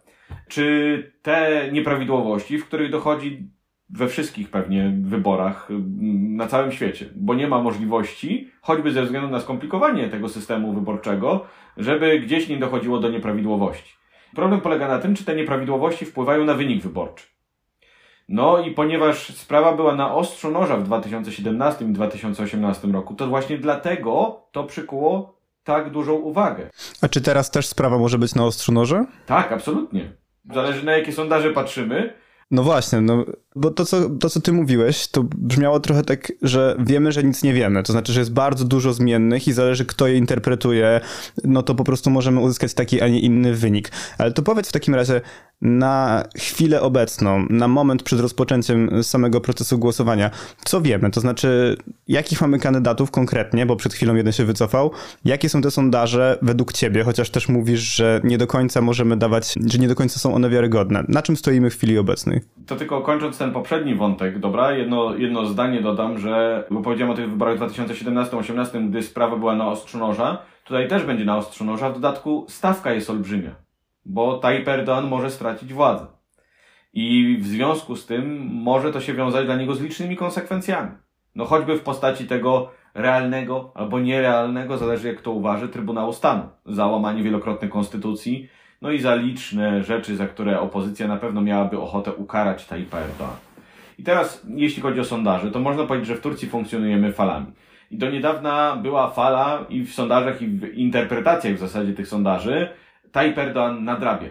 Czy 0.47 1.11
te 1.21 1.69
nieprawidłowości, 1.71 2.57
w 2.57 2.65
których 2.65 2.91
dochodzi 2.91 3.49
we 3.89 4.07
wszystkich 4.07 4.49
pewnie 4.49 4.93
wyborach 5.01 5.71
mm, 5.71 6.35
na 6.35 6.47
całym 6.47 6.71
świecie, 6.71 7.05
bo 7.15 7.33
nie 7.33 7.47
ma 7.47 7.61
możliwości, 7.61 8.51
choćby 8.61 8.91
ze 8.91 9.03
względu 9.03 9.29
na 9.29 9.39
skomplikowanie 9.39 10.09
tego 10.09 10.29
systemu 10.29 10.73
wyborczego, 10.73 11.45
żeby 11.77 12.19
gdzieś 12.19 12.49
nie 12.49 12.57
dochodziło 12.57 12.99
do 12.99 13.09
nieprawidłowości. 13.09 13.93
Problem 14.35 14.61
polega 14.61 14.87
na 14.87 14.99
tym, 14.99 15.15
czy 15.15 15.25
te 15.25 15.35
nieprawidłowości 15.35 16.05
wpływają 16.05 16.45
na 16.45 16.53
wynik 16.53 16.83
wyborczy. 16.83 17.27
No 18.29 18.59
i 18.59 18.71
ponieważ 18.71 19.27
sprawa 19.27 19.73
była 19.75 19.95
na 19.95 20.13
ostrzu 20.13 20.51
noża 20.51 20.77
w 20.77 20.83
2017 20.83 21.85
i 21.85 21.87
2018 21.87 22.87
roku, 22.87 23.15
to 23.15 23.27
właśnie 23.27 23.57
dlatego 23.57 24.41
to 24.51 24.63
przykuło 24.63 25.39
tak 25.63 25.89
dużą 25.91 26.13
uwagę. 26.13 26.69
A 27.01 27.07
czy 27.07 27.21
teraz 27.21 27.51
też 27.51 27.67
sprawa 27.67 27.97
może 27.97 28.17
być 28.17 28.35
na 28.35 28.45
ostrzu 28.45 28.71
noża? 28.71 29.05
Tak, 29.25 29.51
absolutnie. 29.51 30.11
Zależy 30.53 30.85
na 30.85 30.97
jakie 30.97 31.11
sondaże 31.11 31.49
patrzymy. 31.49 32.13
No 32.51 32.63
właśnie, 32.63 33.01
no, 33.01 33.25
bo 33.55 33.71
to 33.71 33.85
co, 33.85 34.09
to, 34.09 34.29
co 34.29 34.41
ty 34.41 34.53
mówiłeś, 34.53 35.07
to 35.07 35.23
brzmiało 35.23 35.79
trochę 35.79 36.03
tak, 36.03 36.31
że 36.41 36.75
wiemy, 36.79 37.11
że 37.11 37.23
nic 37.23 37.43
nie 37.43 37.53
wiemy. 37.53 37.83
To 37.83 37.91
znaczy, 37.91 38.13
że 38.13 38.19
jest 38.19 38.33
bardzo 38.33 38.65
dużo 38.65 38.93
zmiennych 38.93 39.47
i 39.47 39.53
zależy, 39.53 39.85
kto 39.85 40.07
je 40.07 40.17
interpretuje, 40.17 41.01
no 41.43 41.63
to 41.63 41.75
po 41.75 41.83
prostu 41.83 42.09
możemy 42.09 42.39
uzyskać 42.39 42.73
taki, 42.73 43.01
a 43.01 43.07
nie 43.07 43.19
inny 43.19 43.55
wynik. 43.55 43.91
Ale 44.17 44.31
to 44.31 44.41
powiedz 44.41 44.69
w 44.69 44.71
takim 44.71 44.95
razie, 44.95 45.21
na 45.61 46.23
chwilę 46.37 46.81
obecną, 46.81 47.45
na 47.49 47.67
moment 47.67 48.03
przed 48.03 48.19
rozpoczęciem 48.19 49.03
samego 49.03 49.41
procesu 49.41 49.79
głosowania, 49.79 50.31
co 50.65 50.81
wiemy? 50.81 51.11
To 51.11 51.21
znaczy, 51.21 51.77
jakich 52.07 52.41
mamy 52.41 52.59
kandydatów 52.59 53.11
konkretnie, 53.11 53.65
bo 53.65 53.75
przed 53.75 53.93
chwilą 53.93 54.15
jeden 54.15 54.33
się 54.33 54.45
wycofał, 54.45 54.91
jakie 55.25 55.49
są 55.49 55.61
te 55.61 55.71
sondaże 55.71 56.37
według 56.41 56.73
ciebie, 56.73 57.03
chociaż 57.03 57.29
też 57.29 57.49
mówisz, 57.49 57.79
że 57.79 58.21
nie 58.23 58.37
do 58.37 58.47
końca 58.47 58.81
możemy 58.81 59.17
dawać, 59.17 59.55
że 59.65 59.77
nie 59.77 59.87
do 59.87 59.95
końca 59.95 60.19
są 60.19 60.35
one 60.35 60.49
wiarygodne. 60.49 61.03
Na 61.07 61.21
czym 61.21 61.37
stoimy 61.37 61.69
w 61.69 61.75
chwili 61.75 61.97
obecnej? 61.97 62.41
To 62.67 62.75
tylko 62.75 63.01
kończąc 63.01 63.37
ten 63.37 63.51
poprzedni 63.51 63.95
wątek, 63.95 64.39
dobra, 64.39 64.71
jedno, 64.71 65.15
jedno 65.15 65.45
zdanie 65.45 65.81
dodam, 65.81 66.19
że, 66.19 66.63
bo 66.71 66.81
powiedziałem 66.81 67.13
o 67.13 67.15
tych 67.15 67.29
wyborach 67.29 67.57
w 67.57 67.61
2017-2018, 67.61 68.89
gdy 68.89 69.03
sprawa 69.03 69.35
była 69.35 69.55
na 69.55 69.67
ostrzu 69.67 69.97
noża, 69.97 70.37
tutaj 70.63 70.87
też 70.87 71.03
będzie 71.03 71.25
na 71.25 71.37
ostrzu 71.37 71.65
noża, 71.65 71.89
w 71.89 71.93
dodatku 71.93 72.45
stawka 72.49 72.93
jest 72.93 73.09
olbrzymia 73.09 73.68
bo 74.09 74.37
Tayyip 74.37 74.67
Erdoğan 74.67 75.07
może 75.07 75.31
stracić 75.31 75.73
władzę. 75.73 76.05
I 76.93 77.37
w 77.41 77.47
związku 77.47 77.95
z 77.95 78.05
tym 78.05 78.49
może 78.53 78.91
to 78.91 79.01
się 79.01 79.13
wiązać 79.13 79.45
dla 79.45 79.55
niego 79.55 79.75
z 79.75 79.81
licznymi 79.81 80.15
konsekwencjami. 80.17 80.91
No 81.35 81.45
choćby 81.45 81.75
w 81.77 81.81
postaci 81.81 82.27
tego 82.27 82.71
realnego 82.93 83.71
albo 83.75 83.99
nierealnego, 83.99 84.77
zależy 84.77 85.07
jak 85.07 85.21
to 85.21 85.31
uważy, 85.31 85.69
Trybunału 85.69 86.13
Stanu 86.13 86.43
za 86.65 86.87
łamanie 86.87 87.23
wielokrotne 87.23 87.67
konstytucji, 87.67 88.49
no 88.81 88.91
i 88.91 88.99
za 88.99 89.15
liczne 89.15 89.83
rzeczy, 89.83 90.15
za 90.15 90.27
które 90.27 90.59
opozycja 90.59 91.07
na 91.07 91.17
pewno 91.17 91.41
miałaby 91.41 91.79
ochotę 91.79 92.13
ukarać 92.13 92.65
Tayyipa 92.65 92.97
Erdoğan. 92.97 93.35
I 93.97 94.03
teraz, 94.03 94.45
jeśli 94.55 94.81
chodzi 94.81 94.99
o 94.99 95.03
sondaże, 95.03 95.51
to 95.51 95.59
można 95.59 95.83
powiedzieć, 95.83 96.07
że 96.07 96.15
w 96.15 96.21
Turcji 96.21 96.49
funkcjonujemy 96.49 97.13
falami. 97.13 97.45
I 97.91 97.97
do 97.97 98.09
niedawna 98.11 98.75
była 98.75 99.09
fala 99.09 99.65
i 99.69 99.81
w 99.81 99.93
sondażach, 99.93 100.41
i 100.41 100.47
w 100.47 100.73
interpretacjach 100.73 101.55
w 101.55 101.59
zasadzie 101.59 101.93
tych 101.93 102.07
sondaży, 102.07 102.69
Tayyip 103.11 103.37
Erdoğan 103.37 103.85
nadrabia. 103.85 104.29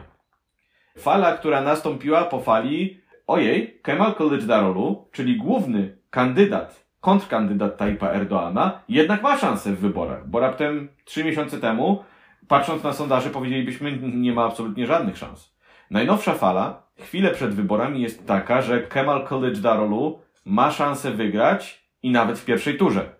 Fala, 0.98 1.36
która 1.36 1.60
nastąpiła 1.60 2.24
po 2.24 2.40
fali, 2.40 3.00
ojej, 3.26 3.80
Kemal 3.82 4.12
Kılıçdaroğlu, 4.12 5.04
czyli 5.12 5.36
główny 5.36 5.98
kandydat, 6.10 6.84
kontrkandydat 7.00 7.76
Tayyipa 7.76 8.06
Erdoğana, 8.06 8.70
jednak 8.88 9.22
ma 9.22 9.36
szansę 9.36 9.72
w 9.72 9.80
wyborach, 9.80 10.28
bo 10.28 10.40
raptem 10.40 10.88
trzy 11.04 11.24
miesiące 11.24 11.60
temu, 11.60 12.04
patrząc 12.48 12.82
na 12.82 12.92
sondaże, 12.92 13.30
powiedzielibyśmy, 13.30 13.92
nie 14.02 14.32
ma 14.32 14.44
absolutnie 14.44 14.86
żadnych 14.86 15.16
szans. 15.16 15.54
Najnowsza 15.90 16.34
fala, 16.34 16.82
chwilę 17.00 17.30
przed 17.30 17.54
wyborami, 17.54 18.02
jest 18.02 18.26
taka, 18.26 18.62
że 18.62 18.82
Kemal 18.82 19.24
Kılıçdaroğlu 19.24 20.18
ma 20.44 20.70
szansę 20.70 21.10
wygrać 21.10 21.88
i 22.02 22.10
nawet 22.10 22.38
w 22.38 22.44
pierwszej 22.44 22.76
turze. 22.76 23.17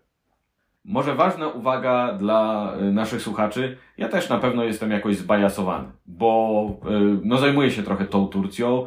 Może 0.88 1.14
ważna 1.14 1.48
uwaga 1.48 2.12
dla 2.12 2.72
y, 2.80 2.92
naszych 2.92 3.22
słuchaczy. 3.22 3.76
Ja 3.98 4.08
też 4.08 4.28
na 4.28 4.38
pewno 4.38 4.64
jestem 4.64 4.90
jakoś 4.90 5.16
zbajasowany, 5.16 5.88
bo 6.06 6.80
y, 6.86 7.20
no, 7.24 7.38
zajmuję 7.38 7.70
się 7.70 7.82
trochę 7.82 8.04
tą 8.04 8.26
Turcją, 8.26 8.86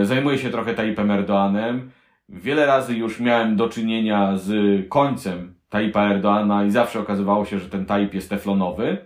y, 0.00 0.04
zajmuję 0.04 0.38
się 0.38 0.50
trochę 0.50 0.74
Tayyipem 0.74 1.08
Erdoğanem. 1.08 1.80
Wiele 2.28 2.66
razy 2.66 2.94
już 2.94 3.20
miałem 3.20 3.56
do 3.56 3.68
czynienia 3.68 4.36
z 4.36 4.48
końcem 4.88 5.54
Tayyipa 5.68 6.08
Erdoğana 6.08 6.66
i 6.66 6.70
zawsze 6.70 7.00
okazywało 7.00 7.44
się, 7.44 7.58
że 7.58 7.68
ten 7.68 7.86
Tayyip 7.86 8.14
jest 8.14 8.30
teflonowy, 8.30 8.98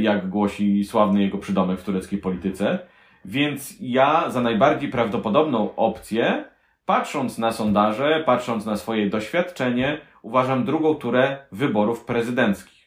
jak 0.00 0.28
głosi 0.28 0.84
sławny 0.84 1.22
jego 1.22 1.38
przydomek 1.38 1.80
w 1.80 1.84
tureckiej 1.84 2.18
polityce. 2.18 2.78
Więc 3.24 3.76
ja 3.80 4.30
za 4.30 4.40
najbardziej 4.40 4.90
prawdopodobną 4.90 5.76
opcję, 5.76 6.44
patrząc 6.86 7.38
na 7.38 7.52
sondaże, 7.52 8.22
patrząc 8.26 8.66
na 8.66 8.76
swoje 8.76 9.10
doświadczenie, 9.10 10.00
uważam 10.22 10.64
drugą 10.64 10.94
turę 10.94 11.38
wyborów 11.52 12.04
prezydenckich. 12.04 12.80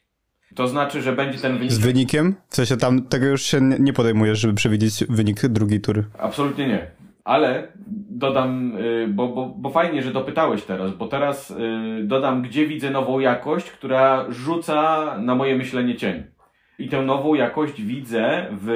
To 0.55 0.67
znaczy, 0.67 1.01
że 1.01 1.13
będzie 1.13 1.39
ten 1.39 1.57
wynik. 1.57 1.71
Z 1.71 1.77
wynikiem? 1.77 2.35
W 2.49 2.55
sensie 2.55 2.77
tam 2.77 3.01
tego 3.01 3.25
już 3.25 3.41
się 3.41 3.61
nie 3.61 3.93
podejmujesz, 3.93 4.39
żeby 4.39 4.53
przewidzieć 4.53 5.03
wynik 5.09 5.47
drugiej 5.47 5.81
tury. 5.81 6.03
Absolutnie 6.19 6.67
nie. 6.67 6.87
Ale 7.23 7.67
dodam, 8.09 8.77
y, 8.77 9.07
bo, 9.07 9.27
bo, 9.27 9.49
bo 9.57 9.69
fajnie, 9.69 10.01
że 10.01 10.11
dopytałeś 10.11 10.63
teraz, 10.63 10.91
bo 10.91 11.07
teraz 11.07 11.51
y, 11.51 11.55
dodam, 12.03 12.41
gdzie 12.41 12.67
widzę 12.67 12.89
nową 12.89 13.19
jakość, 13.19 13.71
która 13.71 14.25
rzuca 14.29 15.05
na 15.17 15.35
moje 15.35 15.55
myślenie 15.55 15.95
cień. 15.95 16.23
I 16.79 16.89
tę 16.89 17.01
nową 17.01 17.33
jakość 17.33 17.81
widzę 17.81 18.47
w, 18.51 18.67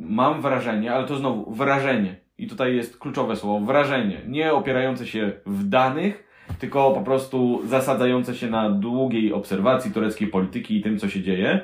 mam 0.00 0.42
wrażenie, 0.42 0.92
ale 0.92 1.06
to 1.06 1.16
znowu 1.16 1.54
wrażenie. 1.54 2.16
I 2.38 2.46
tutaj 2.46 2.76
jest 2.76 2.98
kluczowe 2.98 3.36
słowo, 3.36 3.66
wrażenie. 3.66 4.20
Nie 4.28 4.52
opierające 4.52 5.06
się 5.06 5.32
w 5.46 5.68
danych, 5.68 6.24
tylko 6.58 6.90
po 6.90 7.00
prostu 7.00 7.60
zasadzające 7.64 8.34
się 8.34 8.50
na 8.50 8.70
długiej 8.70 9.32
obserwacji 9.32 9.92
tureckiej 9.92 10.28
polityki 10.28 10.76
i 10.76 10.82
tym, 10.82 10.98
co 10.98 11.08
się 11.08 11.22
dzieje, 11.22 11.60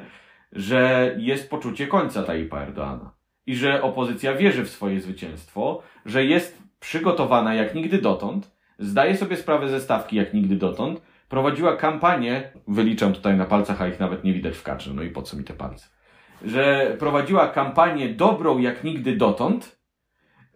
że 0.53 1.15
jest 1.19 1.51
poczucie 1.51 1.87
końca 1.87 2.23
Tayyipa 2.23 2.61
Erdoana. 2.61 3.11
I 3.47 3.57
że 3.57 3.83
opozycja 3.83 4.35
wierzy 4.35 4.65
w 4.65 4.71
swoje 4.71 5.01
zwycięstwo, 5.01 5.83
że 6.07 6.25
jest 6.25 6.63
przygotowana 6.81 7.55
jak 7.55 7.75
nigdy 7.75 7.99
dotąd, 7.99 8.57
zdaje 8.79 9.17
sobie 9.17 9.37
sprawę 9.37 9.69
ze 9.69 9.81
stawki 9.81 10.17
jak 10.17 10.35
nigdy 10.35 10.57
dotąd, 10.57 11.03
prowadziła 11.29 11.77
kampanię, 11.77 12.53
wyliczam 12.69 13.13
tutaj 13.13 13.37
na 13.37 13.45
palcach, 13.45 13.83
a 13.83 13.89
ich 13.89 14.01
nawet 14.01 14.25
nie 14.25 14.33
widać 14.33 14.57
w 14.57 14.63
kadrze, 14.63 14.95
no 14.95 15.03
i 15.03 15.11
po 15.11 15.23
co 15.23 15.37
mi 15.37 15.45
te 15.45 15.55
palce, 15.55 15.89
że 16.45 16.97
prowadziła 16.99 17.49
kampanię 17.49 18.09
dobrą 18.09 18.59
jak 18.59 18.85
nigdy 18.85 19.17
dotąd, 19.17 19.81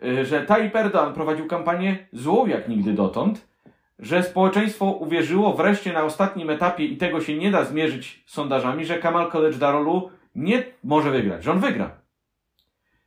y, 0.05 0.25
że 0.25 0.43
Tayyip 0.43 0.75
Erdoğan 0.75 1.13
prowadził 1.13 1.47
kampanię 1.47 2.09
złą 2.13 2.47
jak 2.47 2.69
nigdy 2.69 2.93
dotąd, 2.93 3.49
że 3.99 4.23
społeczeństwo 4.23 4.85
uwierzyło 4.85 5.55
wreszcie 5.55 5.93
na 5.93 6.05
ostatnim 6.05 6.51
etapie 6.51 6.85
i 6.85 6.97
tego 6.97 7.21
się 7.21 7.37
nie 7.37 7.51
da 7.51 7.65
zmierzyć 7.65 8.23
sondażami, 8.27 8.85
że 8.85 8.99
Kamal 8.99 9.31
Kılıçdaroğlu 9.31 10.09
nie 10.35 10.65
może 10.85 11.11
wygrać, 11.11 11.45
że 11.45 11.53
on 11.53 11.61
wygra. 11.61 11.91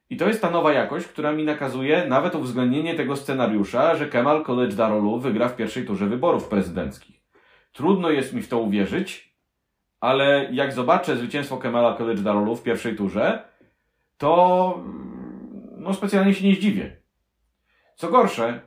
I 0.10 0.18
to 0.18 0.28
jest 0.28 0.42
ta 0.42 0.50
nowa 0.50 0.74
jakość, 0.74 1.08
która 1.08 1.32
mi 1.32 1.44
nakazuje 1.44 2.06
nawet 2.08 2.36
uwzględnienie 2.36 2.96
tego 2.96 3.16
scenariusza, 3.16 3.96
że 3.96 4.08
Kemal 4.08 4.44
Kılıçdaroğlu 4.44 5.22
wygra 5.22 5.50
w 5.50 5.56
pierwszej 5.56 5.86
turze 5.86 6.08
wyborów 6.08 6.48
prezydenckich. 6.48 7.22
Trudno 7.72 8.10
jest 8.10 8.34
mi 8.34 8.42
w 8.42 8.48
to 8.48 8.60
uwierzyć, 8.60 9.36
ale 10.00 10.50
jak 10.52 10.74
zobaczę 10.74 11.18
zwycięstwo 11.18 11.58
Kemala 11.58 11.98
Kılıçdaroğlu 11.98 12.56
w 12.56 12.64
pierwszej 12.64 12.96
turze, 12.96 13.44
to 14.18 14.84
no 15.78 15.94
specjalnie 15.94 16.34
się 16.34 16.48
nie 16.48 16.56
zdziwię. 16.56 16.98
Co 17.96 18.10
gorsze, 18.10 18.62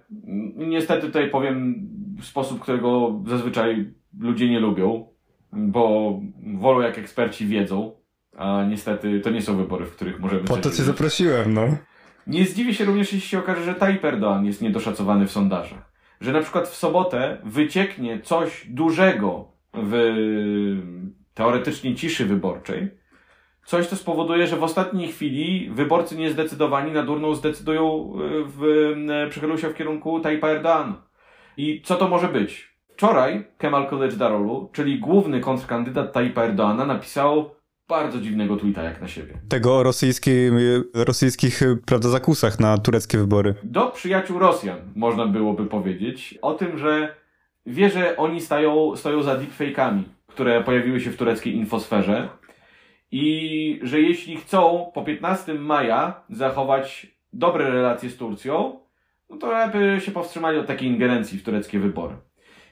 niestety 0.57 1.07
tutaj 1.07 1.31
powiem 1.31 1.89
sposób, 2.25 2.61
którego 2.61 3.21
zazwyczaj 3.27 3.95
ludzie 4.19 4.51
nie 4.51 4.61
lubią, 4.61 5.07
bo 5.53 6.19
wolą 6.57 6.81
jak 6.81 6.99
eksperci 6.99 7.47
wiedzą, 7.47 7.93
a 8.37 8.65
niestety 8.65 9.21
to 9.21 9.31
nie 9.31 9.43
są 9.43 9.57
wybory, 9.57 9.87
w 9.87 9.97
których 9.97 10.21
możemy... 10.21 10.45
Po 10.45 10.57
to 10.57 10.71
cię 10.71 10.83
zaprosiłem, 10.83 11.55
no. 11.55 11.77
Nie 12.27 12.45
zdziwię 12.45 12.75
się 12.75 12.85
również, 12.85 13.13
jeśli 13.13 13.29
się 13.29 13.39
okaże, 13.39 13.65
że 13.65 13.75
Tayyip 13.75 14.03
Erdoğan 14.03 14.45
jest 14.45 14.63
niedoszacowany 14.63 15.27
w 15.27 15.31
sondażach. 15.31 15.93
Że 16.21 16.33
na 16.33 16.41
przykład 16.41 16.69
w 16.69 16.77
sobotę 16.77 17.39
wycieknie 17.45 18.21
coś 18.21 18.67
dużego 18.71 19.53
w 19.75 20.13
teoretycznie 21.35 21.95
ciszy 21.95 22.27
wyborczej, 22.27 22.91
coś, 23.65 23.87
co 23.87 23.97
spowoduje, 23.97 24.47
że 24.47 24.57
w 24.57 24.63
ostatniej 24.63 25.09
chwili 25.09 25.71
wyborcy 25.71 26.17
niezdecydowani 26.17 26.93
na 26.93 27.03
durną 27.03 27.35
zdecydują, 27.35 28.13
e, 28.15 28.45
w, 28.47 28.65
e, 29.11 29.31
przychylują 29.31 29.59
się 29.59 29.69
w 29.69 29.75
kierunku 29.75 30.21
Tayyipa 30.21 30.49
Erdoğan. 30.49 30.93
I 31.57 31.83
co 31.85 31.97
to 31.97 32.09
może 32.09 32.29
być? 32.29 32.73
Wczoraj 32.89 33.45
Kemal 33.59 33.87
Kılıçdaroğlu, 33.91 34.73
czyli 34.73 34.99
główny 34.99 35.41
kontrkandydat 35.41 36.13
Tayyipa 36.13 36.49
Erdoğana, 36.49 36.87
napisał 36.87 37.51
bardzo 37.89 38.21
dziwnego 38.21 38.57
tweeta 38.57 38.83
jak 38.83 39.01
na 39.01 39.09
siebie. 39.09 39.35
Tego 39.49 39.77
o 39.77 39.83
rosyjskich 40.95 41.63
prawda, 41.87 42.09
zakusach 42.09 42.61
na 42.61 42.79
tureckie 42.79 43.19
wybory. 43.19 43.55
Do 43.63 43.87
przyjaciół 43.87 44.39
Rosjan, 44.39 44.79
można 44.95 45.27
byłoby 45.27 45.67
powiedzieć, 45.67 46.39
o 46.43 46.55
tym, 46.55 46.79
że 46.79 47.15
wie, 47.67 47.91
że 47.91 48.17
oni 48.17 48.41
stają, 48.41 48.97
stoją 48.97 49.23
za 49.23 49.39
deepfake'ami, 49.39 50.03
które 50.27 50.65
pojawiły 50.65 51.01
się 51.01 51.11
w 51.11 51.17
tureckiej 51.17 51.55
infosferze 51.55 52.29
i 53.11 53.81
że 53.83 54.01
jeśli 54.01 54.37
chcą 54.37 54.91
po 54.95 55.03
15 55.03 55.55
maja 55.55 56.25
zachować 56.31 57.07
dobre 57.33 57.71
relacje 57.71 58.11
z 58.11 58.17
Turcją, 58.17 58.82
no 59.33 59.39
to 59.39 59.53
lepiej 59.53 60.01
się 60.01 60.13
powstrzymali 60.13 60.59
od 60.59 60.67
takiej 60.67 60.89
ingerencji 60.89 61.39
w 61.39 61.43
tureckie 61.43 61.79
wybory. 61.79 62.15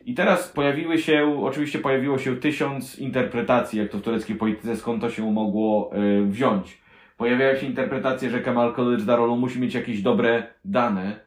I 0.05 0.15
teraz 0.15 0.49
pojawiły 0.49 0.99
się, 0.99 1.41
oczywiście 1.45 1.79
pojawiło 1.79 2.19
się 2.19 2.37
tysiąc 2.37 2.99
interpretacji, 2.99 3.79
jak 3.79 3.89
to 3.89 3.99
w 3.99 4.03
tureckiej 4.03 4.37
polityce, 4.37 4.77
skąd 4.77 5.01
to 5.01 5.11
się 5.11 5.33
mogło 5.33 5.91
y, 5.97 6.27
wziąć. 6.27 6.79
Pojawiają 7.17 7.57
się 7.57 7.67
interpretacje, 7.67 8.31
że 8.31 8.41
Kemal 8.41 8.73
Kılıçdaroğlu 8.73 9.37
musi 9.37 9.61
mieć 9.61 9.75
jakieś 9.75 10.03
dobre 10.03 10.43
dane 10.65 11.21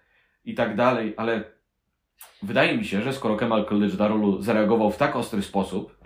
i 0.45 0.53
tak 0.53 0.75
dalej, 0.75 1.13
ale 1.17 1.43
wydaje 2.43 2.77
mi 2.77 2.85
się, 2.85 3.01
że 3.01 3.13
skoro 3.13 3.35
Kemal 3.35 3.65
Kılıçdaroğlu 3.65 4.41
zareagował 4.41 4.91
w 4.91 4.97
tak 4.97 5.15
ostry 5.15 5.41
sposób, 5.41 5.97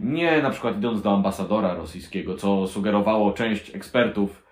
nie 0.00 0.42
na 0.42 0.50
przykład 0.50 0.76
idąc 0.76 1.02
do 1.02 1.14
ambasadora 1.14 1.74
rosyjskiego, 1.74 2.34
co 2.34 2.66
sugerowało 2.66 3.32
część 3.32 3.74
ekspertów 3.74 4.49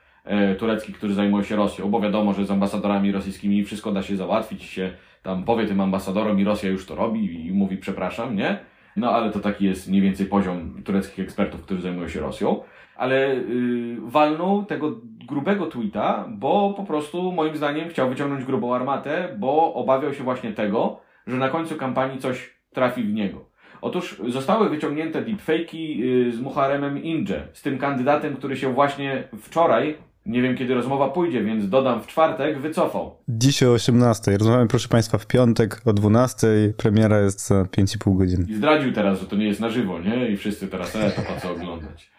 tureckich, 0.59 0.97
którzy 0.97 1.15
zajmują 1.15 1.43
się 1.43 1.57
Rosją, 1.57 1.91
bo 1.91 2.01
wiadomo, 2.01 2.33
że 2.33 2.47
z 2.47 2.51
ambasadorami 2.51 3.13
rosyjskimi 3.13 3.65
wszystko 3.65 3.93
da 3.93 4.03
się 4.03 4.17
załatwić, 4.17 4.63
się 4.63 4.93
tam 5.23 5.45
powie 5.45 5.67
tym 5.67 5.81
ambasadorom 5.81 6.41
i 6.41 6.45
Rosja 6.45 6.71
już 6.71 6.87
to 6.87 6.95
robi 6.95 7.47
i 7.47 7.53
mówi 7.53 7.77
przepraszam, 7.77 8.37
nie? 8.37 8.59
No 8.97 9.11
ale 9.11 9.31
to 9.31 9.41
taki 9.41 9.65
jest 9.65 9.89
mniej 9.89 10.03
więcej 10.03 10.27
poziom 10.27 10.83
tureckich 10.85 11.25
ekspertów, 11.25 11.63
którzy 11.63 11.83
zajmują 11.83 12.09
się 12.09 12.21
Rosją. 12.21 12.61
Ale 12.97 13.35
yy, 13.35 13.97
walnął 14.01 14.65
tego 14.65 15.01
grubego 15.29 15.67
tweeta, 15.67 16.29
bo 16.29 16.75
po 16.77 16.85
prostu 16.85 17.33
moim 17.33 17.57
zdaniem 17.57 17.89
chciał 17.89 18.09
wyciągnąć 18.09 18.45
grubą 18.45 18.75
armatę, 18.75 19.37
bo 19.39 19.75
obawiał 19.75 20.15
się 20.15 20.25
właśnie 20.25 20.53
tego, 20.53 21.01
że 21.27 21.37
na 21.37 21.49
końcu 21.49 21.77
kampanii 21.77 22.19
coś 22.19 22.59
trafi 22.73 23.03
w 23.03 23.15
niego. 23.15 23.45
Otóż 23.81 24.23
zostały 24.29 24.71
wyciągnięte 24.71 25.23
deepfake'i 25.23 26.03
y, 26.03 26.33
z 26.33 26.41
Muharemem 26.41 27.03
Inje, 27.03 27.43
z 27.53 27.63
tym 27.63 27.79
kandydatem, 27.79 28.37
który 28.37 28.57
się 28.57 28.75
właśnie 28.75 29.29
wczoraj, 29.39 29.97
nie 30.29 30.43
wiem 30.43 30.57
kiedy 30.57 30.75
rozmowa 30.75 31.09
pójdzie, 31.09 31.45
więc 31.45 31.69
dodam 31.69 32.03
w 32.03 32.07
czwartek, 32.07 32.59
wycofał. 32.59 33.17
Dzisiaj 33.29 33.69
o 33.69 33.73
18. 33.73 34.39
Rozmawiamy, 34.39 34.69
proszę 34.69 34.89
Państwa, 34.89 35.19
w 35.19 35.27
piątek 35.27 35.81
o 35.85 35.93
12. 35.93 36.47
Premiera 36.77 37.21
jest 37.21 37.47
za 37.47 37.63
5,5 37.63 38.19
godziny. 38.19 38.45
I 38.49 38.55
zdradził 38.55 38.93
teraz, 38.93 39.21
że 39.21 39.27
to 39.27 39.37
nie 39.37 39.47
jest 39.47 39.61
na 39.61 39.69
żywo, 39.69 40.01
nie? 40.01 40.29
I 40.29 40.37
wszyscy 40.37 40.69
teraz, 40.69 40.97
e, 40.97 41.11
to 41.11 41.23
po 41.23 41.41
co 41.41 41.53
oglądać. 41.53 42.11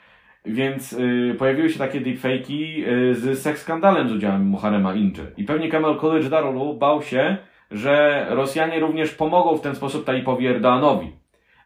Więc 0.45 0.93
y, 0.93 1.35
pojawiły 1.39 1.69
się 1.69 1.79
takie 1.79 2.01
deepfake'i 2.01 2.87
y, 2.87 3.15
z 3.15 3.39
seks 3.39 3.61
skandalem 3.61 4.09
z 4.09 4.11
udziałem 4.11 4.45
Muharema 4.45 4.93
Inje. 4.93 5.25
I 5.37 5.43
pewnie 5.43 5.69
Kemal 5.69 5.97
College 5.97 6.29
Darulu 6.29 6.77
bał 6.77 7.01
się, 7.01 7.37
że 7.71 8.25
Rosjanie 8.29 8.79
również 8.79 9.11
pomogą 9.11 9.57
w 9.57 9.61
ten 9.61 9.75
sposób 9.75 10.05
Tayyipowi 10.05 10.47
Erdoganowi. 10.47 11.11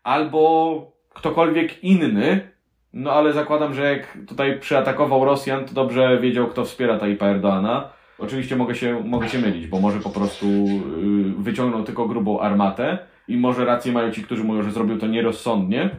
Albo 0.04 0.94
ktokolwiek 1.14 1.84
inny, 1.84 2.53
no 2.94 3.12
ale 3.12 3.34
zakładam, 3.34 3.74
że 3.74 3.94
jak 3.94 4.18
tutaj 4.28 4.60
przyatakował 4.60 5.26
Rosjan, 5.26 5.66
to 5.66 5.74
dobrze 5.74 6.20
wiedział, 6.22 6.48
kto 6.48 6.66
wspiera 6.66 6.98
Tayyipa 6.98 7.26
Erdogana. 7.26 7.90
Oczywiście 8.20 8.56
mogę 8.56 8.76
się, 8.76 9.04
mogę 9.06 9.30
się 9.30 9.40
mylić, 9.40 9.68
bo 9.68 9.80
może 9.80 10.00
po 10.00 10.10
prostu 10.10 10.46
yy, 10.46 11.34
wyciągnął 11.38 11.84
tylko 11.84 12.08
grubą 12.08 12.40
armatę 12.40 12.98
i 13.28 13.38
może 13.38 13.66
rację 13.66 13.92
mają 13.92 14.12
ci, 14.12 14.24
którzy 14.24 14.44
mówią, 14.44 14.64
że 14.64 14.72
zrobił 14.72 14.98
to 14.98 15.08
nierozsądnie 15.08 15.90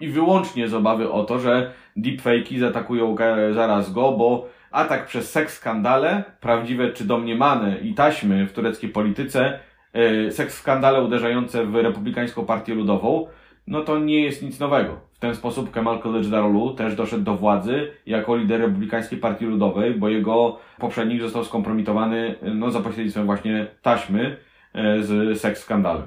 i 0.00 0.08
wyłącznie 0.08 0.68
z 0.68 0.74
obawy 0.74 1.10
o 1.10 1.24
to, 1.24 1.38
że 1.38 1.72
deepfake'i 1.96 2.58
zaatakują 2.58 3.16
zaraz 3.52 3.92
go, 3.92 4.12
bo 4.12 4.48
atak 4.70 5.06
przez 5.06 5.30
seks 5.30 5.56
skandale, 5.56 6.24
prawdziwe 6.40 6.92
czy 6.92 7.04
domniemane 7.04 7.78
i 7.78 7.94
taśmy 7.94 8.46
w 8.46 8.52
tureckiej 8.52 8.90
polityce, 8.90 9.58
yy, 9.94 10.32
seks 10.32 10.58
skandale 10.58 11.02
uderzające 11.02 11.64
w 11.66 11.74
Republikańską 11.74 12.46
Partię 12.46 12.74
Ludową, 12.74 13.26
no 13.68 13.82
to 13.82 13.98
nie 13.98 14.20
jest 14.20 14.42
nic 14.42 14.60
nowego. 14.60 15.00
W 15.12 15.18
ten 15.18 15.34
sposób 15.34 15.70
Kemal 15.70 16.00
Kılıçdaroğlu 16.00 16.74
też 16.74 16.94
doszedł 16.94 17.24
do 17.24 17.34
władzy 17.34 17.92
jako 18.06 18.36
lider 18.36 18.60
Republikańskiej 18.60 19.18
Partii 19.18 19.46
Ludowej, 19.46 19.94
bo 19.94 20.08
jego 20.08 20.58
poprzednik 20.78 21.20
został 21.20 21.44
skompromitowany 21.44 22.34
no, 22.54 22.70
za 22.70 22.80
pośrednictwem 22.80 23.26
właśnie 23.26 23.66
taśmy 23.82 24.36
e, 24.74 25.02
z 25.02 25.40
seks 25.40 25.62
skandalem. 25.62 26.02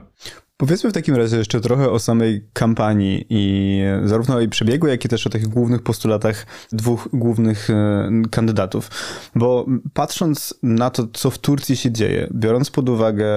Powiedzmy 0.61 0.89
w 0.89 0.93
takim 0.93 1.15
razie 1.15 1.37
jeszcze 1.37 1.61
trochę 1.61 1.89
o 1.89 1.99
samej 1.99 2.47
kampanii 2.53 3.25
i 3.29 3.81
zarówno 4.03 4.35
o 4.35 4.39
jej 4.39 4.49
przebiegu, 4.49 4.87
jak 4.87 5.05
i 5.05 5.09
też 5.09 5.27
o 5.27 5.29
tych 5.29 5.47
głównych 5.47 5.83
postulatach 5.83 6.45
dwóch 6.71 7.07
głównych 7.13 7.69
e, 7.69 8.09
kandydatów. 8.31 8.89
Bo 9.35 9.65
patrząc 9.93 10.59
na 10.63 10.89
to, 10.89 11.07
co 11.13 11.29
w 11.29 11.37
Turcji 11.37 11.75
się 11.75 11.91
dzieje, 11.91 12.27
biorąc 12.33 12.71
pod 12.71 12.89
uwagę 12.89 13.27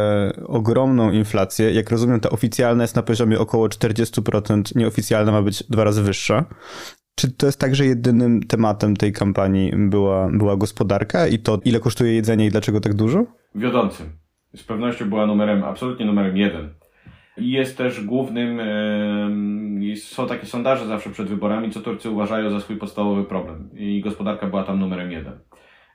ogromną 0.47 1.11
inflację, 1.11 1.73
jak 1.73 1.90
rozumiem, 1.90 2.21
ta 2.21 2.31
oficjalna 2.31 2.85
jest 2.85 2.97
na 2.97 3.02
poziomie 3.02 3.38
około 3.38 3.69
40%, 3.69 4.76
nieoficjalna 4.76 5.33
ma 5.33 5.43
być 5.43 5.62
dwa 5.71 5.85
razy 5.85 6.02
wyższa. 6.02 6.45
Czy 7.14 7.33
to 7.33 7.47
jest 7.47 7.59
tak, 7.59 7.75
że 7.75 7.87
jedynym 7.87 8.43
tematem 8.43 8.97
tej 8.97 9.12
kampanii 9.12 9.73
była, 9.76 10.28
była 10.33 10.57
gospodarka 10.57 11.26
i 11.26 11.38
to, 11.38 11.61
ile 11.64 11.81
kosztuje 11.81 12.14
jedzenie 12.14 12.47
i 12.47 12.50
dlaczego 12.50 12.81
tak 12.81 12.95
dużo? 12.95 13.25
Wiodącym. 13.54 14.07
Z 14.57 14.62
pewnością 14.62 15.09
była 15.09 15.26
numerem, 15.26 15.64
absolutnie 15.64 16.07
numerem 16.07 16.37
jeden 16.37 16.84
jest 17.37 17.79
też 17.79 18.05
głównym, 18.05 18.61
są 19.97 20.26
takie 20.26 20.47
sondaże 20.47 20.87
zawsze 20.87 21.11
przed 21.11 21.29
wyborami, 21.29 21.71
co 21.71 21.81
Turcy 21.81 22.11
uważają 22.11 22.50
za 22.50 22.61
swój 22.61 22.76
podstawowy 22.76 23.25
problem. 23.25 23.71
I 23.76 24.00
gospodarka 24.00 24.47
była 24.47 24.64
tam 24.64 24.81
numerem 24.81 25.12
jeden. 25.12 25.38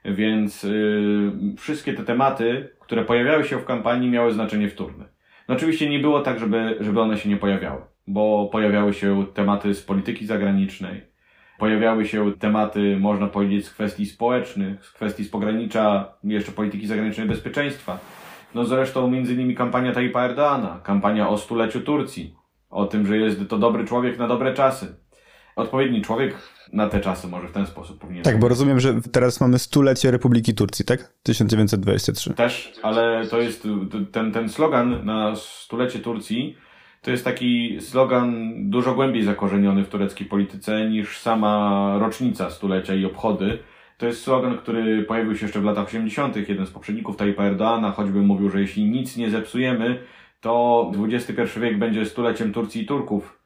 Więc 0.05 0.63
y, 0.63 1.31
wszystkie 1.57 1.93
te 1.93 2.03
tematy, 2.03 2.69
które 2.79 3.05
pojawiały 3.05 3.43
się 3.43 3.57
w 3.57 3.65
kampanii, 3.65 4.09
miały 4.09 4.31
znaczenie 4.31 4.69
wtórne. 4.69 5.05
No 5.47 5.55
oczywiście 5.55 5.89
nie 5.89 5.99
było 5.99 6.21
tak, 6.21 6.39
żeby, 6.39 6.77
żeby 6.79 7.01
one 7.01 7.17
się 7.17 7.29
nie 7.29 7.37
pojawiały, 7.37 7.81
bo 8.07 8.49
pojawiały 8.51 8.93
się 8.93 9.25
tematy 9.33 9.73
z 9.73 9.83
polityki 9.83 10.25
zagranicznej, 10.25 11.01
pojawiały 11.59 12.05
się 12.05 12.31
tematy, 12.33 12.97
można 12.99 13.27
powiedzieć, 13.27 13.65
z 13.65 13.73
kwestii 13.73 14.05
społecznych, 14.05 14.85
z 14.85 14.91
kwestii 14.91 15.23
z 15.23 15.29
pogranicza, 15.29 16.13
jeszcze 16.23 16.51
polityki 16.51 16.87
zagranicznej 16.87 17.27
bezpieczeństwa. 17.27 17.99
No 18.55 18.65
zresztą 18.65 19.11
między 19.11 19.33
innymi 19.33 19.55
kampania 19.55 19.93
Tayyipa 19.93 20.23
Erdoana, 20.23 20.79
kampania 20.83 21.29
o 21.29 21.37
stuleciu 21.37 21.81
Turcji, 21.81 22.35
o 22.69 22.85
tym, 22.85 23.07
że 23.07 23.17
jest 23.17 23.39
to 23.49 23.57
dobry 23.57 23.85
człowiek 23.85 24.17
na 24.17 24.27
dobre 24.27 24.53
czasy. 24.53 24.95
Odpowiedni 25.55 26.01
człowiek 26.01 26.35
na 26.73 26.89
te 26.89 26.99
czasy 26.99 27.27
może 27.27 27.47
w 27.47 27.51
ten 27.51 27.65
sposób 27.65 27.99
powinien 27.99 28.23
Tak, 28.23 28.39
bo 28.39 28.47
rozumiem, 28.47 28.79
że 28.79 28.93
teraz 29.11 29.41
mamy 29.41 29.59
stulecie 29.59 30.11
Republiki 30.11 30.55
Turcji, 30.55 30.85
tak? 30.85 31.13
1923. 31.23 32.33
Też, 32.33 32.73
ale 32.83 33.27
to 33.27 33.41
jest 33.41 33.67
ten, 34.11 34.31
ten 34.31 34.49
slogan 34.49 35.05
na 35.05 35.35
stulecie 35.35 35.99
Turcji, 35.99 36.57
to 37.01 37.11
jest 37.11 37.25
taki 37.25 37.77
slogan 37.81 38.53
dużo 38.69 38.95
głębiej 38.95 39.23
zakorzeniony 39.23 39.83
w 39.83 39.89
tureckiej 39.89 40.27
polityce 40.27 40.89
niż 40.89 41.17
sama 41.17 41.95
rocznica 41.99 42.49
stulecia 42.49 42.95
i 42.95 43.05
obchody. 43.05 43.59
To 43.99 44.05
jest 44.05 44.23
slogan, 44.23 44.57
który 44.57 45.03
pojawił 45.03 45.35
się 45.35 45.45
jeszcze 45.45 45.59
w 45.59 45.63
latach 45.63 45.87
80. 45.87 46.49
Jeden 46.49 46.65
z 46.65 46.71
poprzedników 46.71 47.17
Tayyipa 47.17 47.43
Erdoana 47.43 47.91
choćby 47.91 48.21
mówił, 48.21 48.49
że 48.49 48.61
jeśli 48.61 48.85
nic 48.85 49.17
nie 49.17 49.29
zepsujemy, 49.29 49.99
to 50.41 50.91
XXI 51.09 51.59
wiek 51.59 51.77
będzie 51.77 52.05
stuleciem 52.05 52.53
Turcji 52.53 52.81
i 52.81 52.85
Turków. 52.85 53.39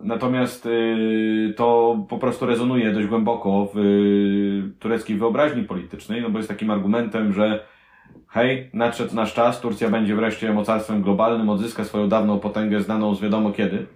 Natomiast 0.00 0.66
y, 0.66 1.54
to 1.56 1.98
po 2.08 2.18
prostu 2.18 2.46
rezonuje 2.46 2.92
dość 2.92 3.06
głęboko 3.06 3.68
w 3.74 3.78
y, 3.78 4.78
tureckiej 4.78 5.16
wyobraźni 5.16 5.64
politycznej, 5.64 6.22
no 6.22 6.30
bo 6.30 6.38
jest 6.38 6.48
takim 6.48 6.70
argumentem, 6.70 7.32
że 7.32 7.64
hej, 8.28 8.70
nadszedł 8.72 9.14
nasz 9.14 9.34
czas, 9.34 9.60
Turcja 9.60 9.90
będzie 9.90 10.14
wreszcie 10.14 10.52
mocarstwem 10.52 11.02
globalnym, 11.02 11.48
odzyska 11.48 11.84
swoją 11.84 12.08
dawną 12.08 12.38
potęgę 12.38 12.80
znaną 12.80 13.14
z 13.14 13.20
wiadomo 13.20 13.52
kiedy. 13.52 13.86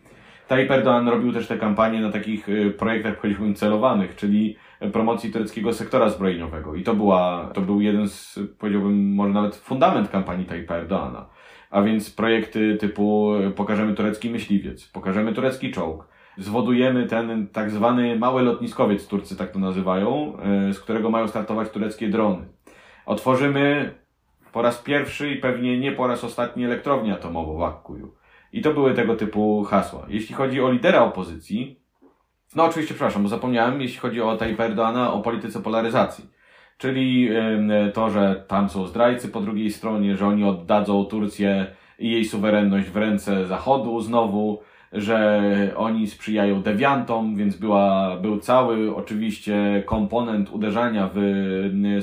Tayyip 0.48 0.70
Erdoğan 0.70 1.10
robił 1.10 1.32
też 1.32 1.46
te 1.46 1.58
kampanie 1.58 2.00
na 2.00 2.12
takich 2.12 2.48
y, 2.48 2.70
projektach, 2.70 3.20
powiedziałbym, 3.20 3.54
celowanych, 3.54 4.16
czyli 4.16 4.56
promocji 4.92 5.32
tureckiego 5.32 5.72
sektora 5.72 6.08
zbrojeniowego. 6.08 6.74
I 6.74 6.82
to 6.82 6.94
była, 6.94 7.50
to 7.54 7.60
był 7.60 7.80
jeden 7.80 8.08
z, 8.08 8.38
powiedziałbym, 8.58 9.14
może 9.14 9.32
nawet 9.32 9.56
fundament 9.56 10.08
kampanii 10.08 10.46
Tayyipa 10.46 10.74
Erdoana. 10.74 11.26
A 11.70 11.82
więc 11.82 12.10
projekty 12.10 12.76
typu 12.76 13.32
pokażemy 13.56 13.94
turecki 13.94 14.30
myśliwiec, 14.30 14.88
pokażemy 14.88 15.32
turecki 15.32 15.70
czołg, 15.70 16.08
zwodujemy 16.38 17.06
ten 17.06 17.48
tak 17.48 17.70
zwany 17.70 18.18
mały 18.18 18.42
lotniskowiec, 18.42 19.06
Turcy 19.06 19.36
tak 19.36 19.50
to 19.50 19.58
nazywają, 19.58 20.36
e, 20.38 20.72
z 20.72 20.80
którego 20.80 21.10
mają 21.10 21.28
startować 21.28 21.70
tureckie 21.70 22.08
drony. 22.08 22.48
Otworzymy 23.06 23.94
po 24.52 24.62
raz 24.62 24.78
pierwszy 24.78 25.30
i 25.30 25.36
pewnie 25.36 25.78
nie 25.78 25.92
po 25.92 26.06
raz 26.06 26.24
ostatni 26.24 26.64
elektrownię 26.64 27.14
atomową 27.14 27.58
w 27.58 27.62
Akkuju. 27.62 28.14
I 28.52 28.62
to 28.62 28.74
były 28.74 28.94
tego 28.94 29.16
typu 29.16 29.64
hasła. 29.64 30.06
Jeśli 30.08 30.34
chodzi 30.34 30.60
o 30.60 30.70
lidera 30.70 31.02
opozycji, 31.02 31.80
no 32.54 32.64
oczywiście, 32.64 32.94
przepraszam, 32.94 33.22
bo 33.22 33.28
zapomniałem, 33.28 33.80
jeśli 33.80 33.98
chodzi 33.98 34.20
o 34.20 34.36
Tayyip 34.36 34.60
Erdoana, 34.60 35.12
o 35.12 35.22
polityce 35.22 35.60
polaryzacji. 35.60 36.24
Czyli 36.78 37.28
to, 37.94 38.10
że 38.10 38.44
tam 38.48 38.68
są 38.68 38.86
zdrajcy 38.86 39.28
po 39.28 39.40
drugiej 39.40 39.70
stronie, 39.70 40.16
że 40.16 40.26
oni 40.26 40.44
oddadzą 40.44 41.04
Turcję 41.04 41.66
i 41.98 42.10
jej 42.10 42.24
suwerenność 42.24 42.88
w 42.88 42.96
ręce 42.96 43.46
Zachodu 43.46 44.00
znowu, 44.00 44.60
że 44.92 45.42
oni 45.76 46.06
sprzyjają 46.06 46.62
dewiantom, 46.62 47.36
więc 47.36 47.56
była, 47.56 48.16
był 48.16 48.38
cały 48.40 48.96
oczywiście 48.96 49.82
komponent 49.86 50.50
uderzania 50.50 51.10
w 51.14 51.20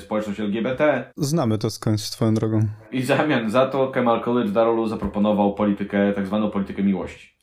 społeczność 0.04 0.40
LGBT. 0.40 1.12
Znamy 1.18 1.58
to 1.58 1.70
skądś 1.70 2.04
swoją 2.04 2.34
drogą. 2.34 2.60
I 2.92 3.02
w 3.02 3.06
zamian 3.06 3.50
za 3.50 3.66
to 3.66 3.88
Kemal 3.88 4.22
Kılıçdaroğlu 4.22 4.88
zaproponował 4.88 5.54
politykę, 5.54 6.14
tak 6.14 6.28
zwaną 6.28 6.50
politykę 6.50 6.84
miłości. 6.84 7.41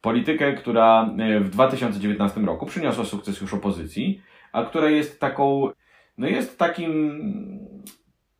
Politykę, 0.00 0.52
która 0.52 1.10
e, 1.18 1.40
w 1.40 1.50
2019 1.50 2.40
roku 2.40 2.66
przyniosła 2.66 3.04
sukces 3.04 3.40
już 3.40 3.54
opozycji, 3.54 4.22
a 4.52 4.64
która 4.64 4.90
jest 4.90 5.20
taką, 5.20 5.70
no 6.18 6.26
jest 6.26 6.58
takim, 6.58 7.20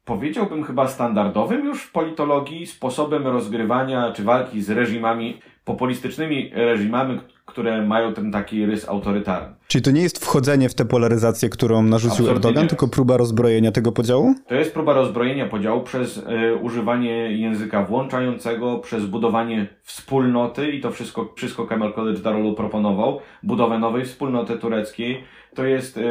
powiedziałbym 0.05 0.65
chyba 0.65 0.89
standardowym 0.89 1.65
już 1.65 1.83
w 1.83 1.93
politologii 1.93 2.67
sposobem 2.67 3.27
rozgrywania 3.27 4.13
czy 4.13 4.25
walki 4.25 4.63
z 4.63 4.71
reżimami, 4.71 5.41
populistycznymi 5.65 6.51
reżimami, 6.55 7.21
które 7.47 7.83
mają 7.83 8.15
ten 8.15 8.33
taki 8.33 8.67
rys 8.67 8.89
autorytarny. 8.89 9.60
Czyli 9.71 9.83
to 9.83 9.91
nie 9.91 10.03
jest 10.03 10.25
wchodzenie 10.25 10.69
w 10.69 10.75
tę 10.75 10.85
polaryzację, 10.85 11.49
którą 11.49 11.83
narzucił 11.83 12.11
Absolutnie 12.11 12.37
Erdogan, 12.37 12.63
nie. 12.63 12.69
tylko 12.69 12.89
próba 12.89 13.17
rozbrojenia 13.17 13.73
tego 13.73 13.93
podziału? 13.93 14.35
To 14.47 14.55
jest 14.55 14.75
próba 14.75 14.93
rozbrojenia 14.93 15.47
podziału 15.47 15.83
przez 15.83 16.17
y, 16.17 16.23
używanie 16.63 17.33
języka 17.33 17.85
włączającego, 17.85 18.79
przez 18.79 19.07
budowanie 19.07 19.67
wspólnoty 19.83 20.71
i 20.71 20.81
to 20.81 20.91
wszystko, 20.91 21.33
wszystko 21.37 21.67
Kemal 21.67 21.93
Kılıçdaroğlu 21.93 22.55
proponował, 22.55 23.21
budowę 23.43 23.79
nowej 23.79 24.05
wspólnoty 24.05 24.59
tureckiej. 24.59 25.25
To 25.55 25.65
jest 25.65 25.97
y, 25.97 26.03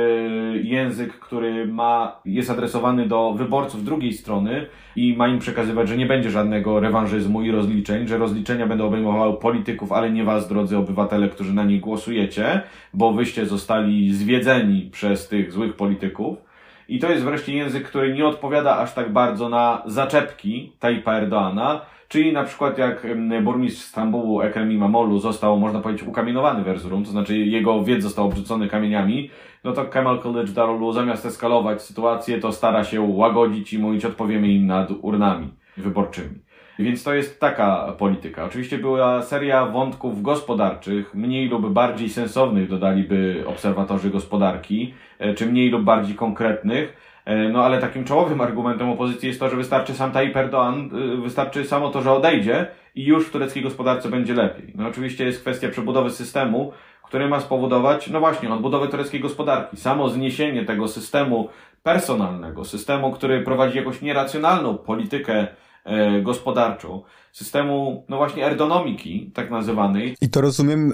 język, 0.63 1.19
który 1.19 1.67
ma, 1.67 2.21
jest 2.25 2.49
adresowany 2.49 3.07
do 3.07 3.33
wyborców 3.33 3.83
drugiej 3.83 4.13
strony 4.13 4.65
i 4.95 5.15
ma 5.17 5.27
im 5.27 5.39
przekazywać, 5.39 5.87
że 5.87 5.97
nie 5.97 6.05
będzie 6.05 6.29
żadnego 6.31 6.79
rewanżyzmu 6.79 7.41
i 7.41 7.51
rozliczeń, 7.51 8.07
że 8.07 8.17
rozliczenia 8.17 8.67
będą 8.67 8.87
obejmowały 8.87 9.37
polityków, 9.37 9.91
ale 9.91 10.11
nie 10.11 10.23
was, 10.23 10.47
drodzy 10.47 10.77
obywatele, 10.77 11.29
którzy 11.29 11.53
na 11.53 11.63
nich 11.63 11.81
głosujecie, 11.81 12.61
bo 12.93 13.13
wyście 13.13 13.45
zostali 13.49 14.13
zwiedzeni 14.13 14.89
przez 14.91 15.27
tych 15.27 15.51
złych 15.51 15.75
polityków. 15.75 16.37
I 16.89 16.99
to 16.99 17.11
jest 17.11 17.23
wreszcie 17.23 17.53
język, 17.53 17.87
który 17.87 18.13
nie 18.13 18.27
odpowiada 18.27 18.77
aż 18.77 18.93
tak 18.93 19.13
bardzo 19.13 19.49
na 19.49 19.81
zaczepki 19.85 20.71
Tajpa 20.79 21.13
Erdoana, 21.13 21.81
czyli 22.07 22.33
na 22.33 22.43
przykład 22.43 22.77
jak 22.77 23.07
burmistrz 23.43 23.81
Stambułu 23.81 24.41
Ekrem 24.41 24.71
Imamoglu 24.71 25.19
został, 25.19 25.59
można 25.59 25.79
powiedzieć, 25.79 26.07
ukamienowany 26.07 26.63
w 26.63 26.67
Erzurum, 26.67 27.05
to 27.05 27.11
znaczy 27.11 27.37
jego 27.37 27.83
wiec 27.83 28.03
został 28.03 28.25
obrzucony 28.25 28.67
kamieniami, 28.67 29.29
no 29.63 29.71
to 29.71 29.85
Kemal 29.85 30.19
College 30.19 30.51
Darulu 30.51 30.91
zamiast 30.91 31.25
eskalować 31.25 31.81
sytuację, 31.81 32.39
to 32.39 32.51
stara 32.51 32.83
się 32.83 33.01
łagodzić 33.01 33.73
i 33.73 33.79
mówić 33.79 34.05
odpowiemy 34.05 34.47
im 34.47 34.67
nad 34.67 34.91
urnami 35.01 35.47
wyborczymi. 35.77 36.39
Więc 36.79 37.03
to 37.03 37.13
jest 37.13 37.39
taka 37.39 37.95
polityka. 37.97 38.45
Oczywiście 38.45 38.77
była 38.77 39.21
seria 39.21 39.65
wątków 39.65 40.21
gospodarczych, 40.21 41.13
mniej 41.13 41.49
lub 41.49 41.69
bardziej 41.69 42.09
sensownych, 42.09 42.69
dodaliby 42.69 43.43
obserwatorzy 43.47 44.09
gospodarki, 44.09 44.93
e, 45.19 45.33
czy 45.33 45.45
mniej 45.45 45.69
lub 45.69 45.83
bardziej 45.83 46.15
konkretnych. 46.15 46.97
E, 47.25 47.49
no 47.49 47.63
ale 47.63 47.81
takim 47.81 48.05
czołowym 48.05 48.41
argumentem 48.41 48.89
opozycji 48.89 49.27
jest 49.27 49.39
to, 49.39 49.49
że 49.49 49.55
wystarczy 49.55 49.93
sam 49.93 50.11
Tayyip 50.11 50.35
Erdoğan, 50.35 50.89
e, 51.13 51.21
wystarczy 51.21 51.65
samo 51.65 51.89
to, 51.89 52.01
że 52.01 52.11
odejdzie 52.11 52.67
i 52.95 53.05
już 53.05 53.27
w 53.27 53.31
tureckiej 53.31 53.63
gospodarce 53.63 54.09
będzie 54.09 54.33
lepiej. 54.33 54.73
No 54.75 54.87
oczywiście 54.87 55.25
jest 55.25 55.41
kwestia 55.41 55.69
przebudowy 55.69 56.09
systemu, 56.09 56.73
który 57.03 57.29
ma 57.29 57.39
spowodować, 57.39 58.09
no 58.09 58.19
właśnie, 58.19 58.53
odbudowę 58.53 58.87
tureckiej 58.87 59.19
gospodarki. 59.19 59.77
Samo 59.77 60.09
zniesienie 60.09 60.65
tego 60.65 60.87
systemu 60.87 61.49
personalnego, 61.83 62.65
systemu, 62.65 63.11
który 63.11 63.41
prowadzi 63.41 63.77
jakąś 63.77 64.01
nieracjonalną 64.01 64.77
politykę 64.77 65.47
gospodarczą, 66.21 67.03
systemu, 67.31 68.05
no 68.09 68.17
właśnie, 68.17 68.45
ergonomiki, 68.45 69.31
tak 69.33 69.51
nazywanej. 69.51 70.15
I 70.21 70.29
to 70.29 70.41
rozumiem, 70.41 70.93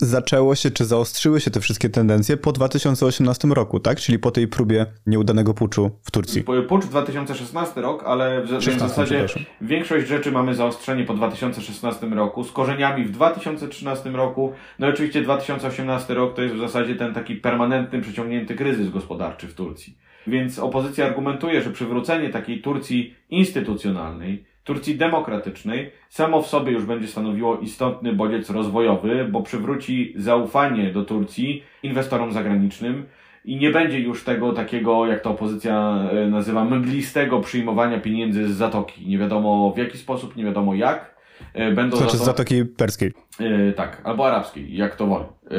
zaczęło 0.00 0.54
się, 0.54 0.70
czy 0.70 0.84
zaostrzyły 0.84 1.40
się 1.40 1.50
te 1.50 1.60
wszystkie 1.60 1.88
tendencje 1.88 2.36
po 2.36 2.52
2018 2.52 3.48
roku, 3.48 3.80
tak? 3.80 4.00
Czyli 4.00 4.18
po 4.18 4.30
tej 4.30 4.48
próbie 4.48 4.86
nieudanego 5.06 5.54
puczu 5.54 5.90
w 6.02 6.10
Turcji. 6.10 6.44
Pucz 6.68 6.86
2016 6.86 7.80
rok, 7.80 8.02
ale 8.06 8.42
w, 8.42 8.48
16, 8.48 8.70
w 8.70 8.78
zasadzie 8.78 9.26
większość 9.60 10.06
rzeczy 10.06 10.32
mamy 10.32 10.54
zaostrzenie 10.54 11.04
po 11.04 11.14
2016 11.14 12.06
roku, 12.06 12.44
z 12.44 12.52
korzeniami 12.52 13.04
w 13.04 13.10
2013 13.10 14.10
roku, 14.10 14.52
no 14.78 14.86
i 14.86 14.90
oczywiście 14.90 15.22
2018 15.22 16.14
rok 16.14 16.34
to 16.34 16.42
jest 16.42 16.54
w 16.54 16.58
zasadzie 16.58 16.94
ten 16.94 17.14
taki 17.14 17.36
permanentny, 17.36 18.00
przeciągnięty 18.00 18.54
kryzys 18.54 18.90
gospodarczy 18.90 19.46
w 19.46 19.54
Turcji. 19.54 20.07
Więc 20.28 20.58
opozycja 20.58 21.06
argumentuje, 21.06 21.62
że 21.62 21.70
przywrócenie 21.70 22.28
takiej 22.28 22.60
Turcji 22.60 23.14
instytucjonalnej, 23.30 24.44
Turcji 24.64 24.96
demokratycznej, 24.96 25.90
samo 26.08 26.42
w 26.42 26.46
sobie 26.46 26.72
już 26.72 26.84
będzie 26.84 27.08
stanowiło 27.08 27.58
istotny 27.58 28.12
bodziec 28.12 28.50
rozwojowy, 28.50 29.28
bo 29.30 29.42
przywróci 29.42 30.12
zaufanie 30.16 30.92
do 30.92 31.04
Turcji 31.04 31.62
inwestorom 31.82 32.32
zagranicznym 32.32 33.06
i 33.44 33.56
nie 33.56 33.70
będzie 33.70 34.00
już 34.00 34.24
tego 34.24 34.52
takiego, 34.52 35.06
jak 35.06 35.20
to 35.20 35.30
opozycja 35.30 36.08
e, 36.12 36.26
nazywa, 36.26 36.64
mglistego 36.64 37.40
przyjmowania 37.40 38.00
pieniędzy 38.00 38.48
z 38.48 38.56
zatoki. 38.56 39.06
Nie 39.06 39.18
wiadomo 39.18 39.72
w 39.76 39.78
jaki 39.78 39.98
sposób, 39.98 40.36
nie 40.36 40.44
wiadomo 40.44 40.74
jak. 40.74 41.18
E, 41.54 41.72
będą 41.72 41.96
znaczy 41.96 42.16
z 42.16 42.24
Zatoki 42.24 42.64
Perskiej. 42.64 43.12
Yy, 43.40 43.72
tak, 43.76 44.00
albo 44.04 44.26
arabskiej, 44.26 44.76
jak 44.76 44.96
to 44.96 45.06
woli. 45.06 45.24
Yy, 45.50 45.58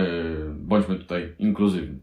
bądźmy 0.55 0.95
tutaj 0.95 1.33
inkluzywni. 1.39 1.99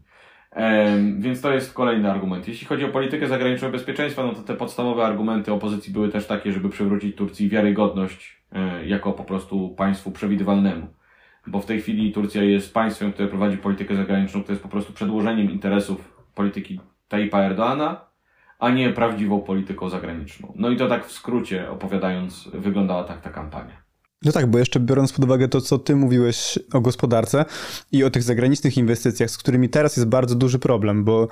Więc 1.19 1.41
to 1.41 1.53
jest 1.53 1.75
kolejny 1.75 2.11
argument. 2.11 2.49
Jeśli 2.49 2.67
chodzi 2.67 2.85
o 2.85 2.89
politykę 2.89 3.27
zagraniczną 3.27 3.71
bezpieczeństwa, 3.71 4.23
no 4.23 4.35
to 4.35 4.43
te 4.43 4.55
podstawowe 4.55 5.05
argumenty 5.05 5.53
opozycji 5.53 5.93
były 5.93 6.09
też 6.09 6.27
takie, 6.27 6.53
żeby 6.53 6.69
przywrócić 6.69 7.17
Turcji 7.17 7.49
wiarygodność 7.49 8.43
e, 8.53 8.87
jako 8.87 9.13
po 9.13 9.25
prostu 9.25 9.69
państwu 9.69 10.11
przewidywalnemu. 10.11 10.87
Bo 11.47 11.61
w 11.61 11.67
tej 11.67 11.81
chwili 11.81 12.13
Turcja 12.13 12.43
jest 12.43 12.75
państwem, 12.75 13.13
które 13.13 13.29
prowadzi 13.29 13.57
politykę 13.57 13.97
zagraniczną, 13.97 14.43
które 14.43 14.53
jest 14.53 14.63
po 14.63 14.69
prostu 14.69 14.93
przedłożeniem 14.93 15.51
interesów 15.51 16.23
polityki 16.35 16.81
Tayyipa 17.09 17.41
Erdoana, 17.41 18.01
a 18.59 18.71
nie 18.71 18.93
prawdziwą 18.93 19.41
polityką 19.41 19.89
zagraniczną. 19.89 20.53
No 20.57 20.71
i 20.71 20.77
to 20.77 20.89
tak 20.89 21.07
w 21.07 21.13
skrócie 21.13 21.71
opowiadając, 21.71 22.51
wyglądała 22.55 23.05
tak 23.05 23.21
ta 23.21 23.31
kampania. 23.31 23.86
No 24.23 24.33
tak, 24.33 24.47
bo 24.47 24.59
jeszcze 24.59 24.81
biorąc 24.81 25.13
pod 25.13 25.25
uwagę 25.25 25.49
to, 25.49 25.61
co 25.61 25.79
ty 25.79 25.97
mówiłeś 25.97 26.59
o 26.73 26.81
gospodarce 26.81 27.45
i 27.93 28.05
o 28.05 28.11
tych 28.11 28.23
zagranicznych 28.23 28.77
inwestycjach, 28.77 29.31
z 29.31 29.39
którymi 29.39 29.69
teraz 29.69 29.97
jest 29.97 30.09
bardzo 30.09 30.35
duży 30.35 30.59
problem, 30.59 31.05
bo 31.05 31.29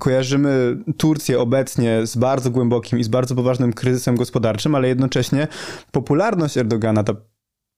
kojarzymy 0.00 0.76
Turcję 0.96 1.40
obecnie 1.40 2.06
z 2.06 2.16
bardzo 2.16 2.50
głębokim 2.50 2.98
i 2.98 3.04
z 3.04 3.08
bardzo 3.08 3.34
poważnym 3.34 3.72
kryzysem 3.72 4.16
gospodarczym, 4.16 4.74
ale 4.74 4.88
jednocześnie 4.88 5.48
popularność 5.92 6.58
Erdogana, 6.58 7.04
ta 7.04 7.14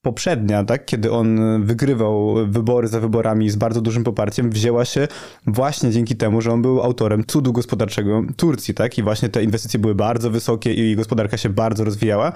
poprzednia, 0.01 0.63
tak, 0.63 0.85
kiedy 0.85 1.11
on 1.11 1.39
wygrywał 1.65 2.35
wybory 2.47 2.87
za 2.87 2.99
wyborami 2.99 3.49
z 3.49 3.55
bardzo 3.55 3.81
dużym 3.81 4.03
poparciem, 4.03 4.49
wzięła 4.49 4.85
się 4.85 5.07
właśnie 5.47 5.91
dzięki 5.91 6.15
temu, 6.15 6.41
że 6.41 6.51
on 6.51 6.61
był 6.61 6.81
autorem 6.81 7.23
cudu 7.27 7.53
gospodarczego 7.53 8.23
Turcji, 8.37 8.73
tak, 8.73 8.97
i 8.97 9.03
właśnie 9.03 9.29
te 9.29 9.43
inwestycje 9.43 9.79
były 9.79 9.95
bardzo 9.95 10.29
wysokie 10.31 10.73
i 10.73 10.95
gospodarka 10.95 11.37
się 11.37 11.49
bardzo 11.49 11.83
rozwijała. 11.83 12.33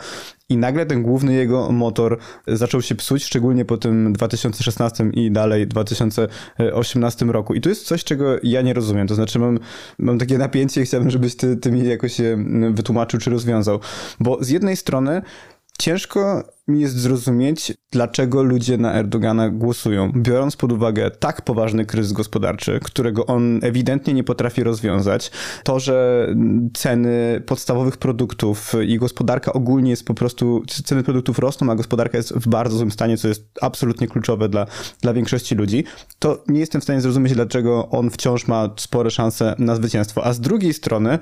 I 0.49 0.57
nagle 0.57 0.85
ten 0.85 1.03
główny 1.03 1.33
jego 1.33 1.71
motor 1.71 2.17
zaczął 2.47 2.81
się 2.81 2.95
psuć, 2.95 3.23
szczególnie 3.23 3.65
po 3.65 3.77
tym 3.77 4.13
2016 4.13 5.09
i 5.13 5.31
dalej 5.31 5.67
2018 5.67 7.25
roku. 7.25 7.53
I 7.53 7.61
to 7.61 7.69
jest 7.69 7.85
coś, 7.85 8.03
czego 8.03 8.25
ja 8.43 8.61
nie 8.61 8.73
rozumiem, 8.73 9.07
to 9.07 9.15
znaczy 9.15 9.39
mam, 9.39 9.59
mam 9.99 10.19
takie 10.19 10.37
napięcie 10.37 10.81
i 10.81 10.85
chciałbym, 10.85 11.09
żebyś 11.09 11.35
ty, 11.35 11.57
ty 11.57 11.71
mi 11.71 11.87
jakoś 11.87 12.13
się 12.13 12.45
wytłumaczył 12.73 13.19
czy 13.19 13.29
rozwiązał, 13.29 13.79
bo 14.19 14.43
z 14.43 14.49
jednej 14.49 14.77
strony 14.77 15.21
ciężko 15.79 16.43
mi 16.67 16.81
jest 16.81 16.99
zrozumieć, 16.99 17.73
dlaczego 17.91 18.43
ludzie 18.43 18.77
na 18.77 18.93
Erdogana 18.93 19.49
głosują, 19.49 20.11
biorąc 20.15 20.55
pod 20.55 20.71
uwagę 20.71 21.11
tak 21.11 21.41
poważny 21.41 21.85
kryzys 21.85 22.11
gospodarczy, 22.11 22.79
którego 22.83 23.25
on 23.25 23.59
ewidentnie 23.63 24.13
nie 24.13 24.23
potrafi 24.23 24.63
rozwiązać. 24.63 25.31
To, 25.63 25.79
że 25.79 26.27
ceny 26.73 27.43
podstawowych 27.45 27.97
produktów 27.97 28.73
i 28.87 28.97
gospodarka 28.97 29.53
ogólnie 29.53 29.89
jest 29.89 30.05
po 30.05 30.13
prostu, 30.13 30.63
ceny 30.85 31.03
produktów 31.03 31.39
rosną, 31.39 31.71
a 31.71 31.75
gospodarka 31.75 32.17
jest 32.17 32.33
w 32.33 32.47
bardzo 32.47 32.77
złym 32.77 32.91
stanie, 32.91 33.17
co 33.17 33.27
jest 33.27 33.45
absolutnie 33.61 34.07
kluczowe 34.07 34.49
dla, 34.49 34.65
dla 35.01 35.13
większości 35.13 35.55
ludzi, 35.55 35.83
to 36.19 36.43
nie 36.47 36.59
jestem 36.59 36.81
w 36.81 36.83
stanie 36.83 37.01
zrozumieć, 37.01 37.33
dlaczego 37.33 37.89
on 37.89 38.09
wciąż 38.09 38.47
ma 38.47 38.69
spore 38.77 39.11
szanse 39.11 39.55
na 39.59 39.75
zwycięstwo. 39.75 40.25
A 40.25 40.33
z 40.33 40.39
drugiej 40.39 40.73
strony, 40.73 41.19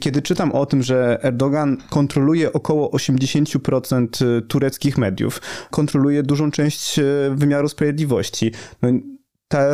kiedy 0.00 0.22
czytam 0.22 0.52
o 0.52 0.66
tym, 0.66 0.82
że 0.82 1.24
Erdogan 1.24 1.76
kontroluje 1.90 2.52
około 2.52 2.90
80% 2.90 4.42
tureckich 4.48 4.67
tureckich 4.68 4.98
mediów, 4.98 5.40
kontroluje 5.70 6.22
dużą 6.22 6.50
część 6.50 6.98
e, 6.98 7.02
wymiaru 7.34 7.68
sprawiedliwości. 7.68 8.52
No, 8.82 8.88
ta 9.48 9.64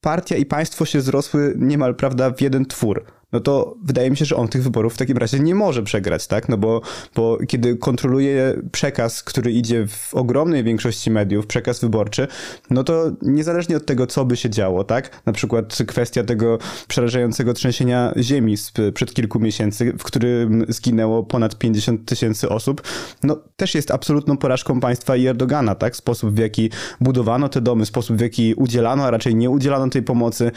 partia 0.00 0.36
i 0.36 0.46
państwo 0.46 0.84
się 0.84 1.00
zrosły 1.00 1.54
niemal, 1.58 1.94
prawda, 1.94 2.30
w 2.30 2.40
jeden 2.40 2.66
twór 2.66 3.04
no 3.34 3.40
to 3.40 3.76
wydaje 3.84 4.10
mi 4.10 4.16
się, 4.16 4.24
że 4.24 4.36
on 4.36 4.48
tych 4.48 4.62
wyborów 4.62 4.94
w 4.94 4.96
takim 4.96 5.16
razie 5.16 5.40
nie 5.40 5.54
może 5.54 5.82
przegrać, 5.82 6.26
tak? 6.26 6.48
No 6.48 6.58
bo, 6.58 6.80
bo 7.14 7.38
kiedy 7.48 7.76
kontroluje 7.76 8.62
przekaz, 8.72 9.22
który 9.22 9.52
idzie 9.52 9.86
w 9.86 10.14
ogromnej 10.14 10.64
większości 10.64 11.10
mediów, 11.10 11.46
przekaz 11.46 11.80
wyborczy, 11.80 12.26
no 12.70 12.84
to 12.84 13.12
niezależnie 13.22 13.76
od 13.76 13.86
tego, 13.86 14.06
co 14.06 14.24
by 14.24 14.36
się 14.36 14.50
działo, 14.50 14.84
tak? 14.84 15.22
Na 15.26 15.32
przykład 15.32 15.78
kwestia 15.86 16.24
tego 16.24 16.58
przerażającego 16.88 17.54
trzęsienia 17.54 18.12
ziemi 18.18 18.56
sprzed 18.56 19.14
kilku 19.14 19.40
miesięcy, 19.40 19.92
w 19.98 20.02
którym 20.02 20.64
zginęło 20.68 21.22
ponad 21.22 21.58
50 21.58 22.08
tysięcy 22.08 22.48
osób, 22.48 22.82
no 23.22 23.36
też 23.56 23.74
jest 23.74 23.90
absolutną 23.90 24.36
porażką 24.36 24.80
państwa 24.80 25.16
i 25.16 25.26
Erdogana, 25.26 25.74
tak? 25.74 25.96
Sposób, 25.96 26.34
w 26.34 26.38
jaki 26.38 26.70
budowano 27.00 27.48
te 27.48 27.60
domy, 27.60 27.86
sposób, 27.86 28.16
w 28.16 28.20
jaki 28.20 28.54
udzielano, 28.54 29.04
a 29.04 29.10
raczej 29.10 29.34
nie 29.34 29.50
udzielano 29.50 29.88
tej 29.88 30.02
pomocy. 30.02 30.50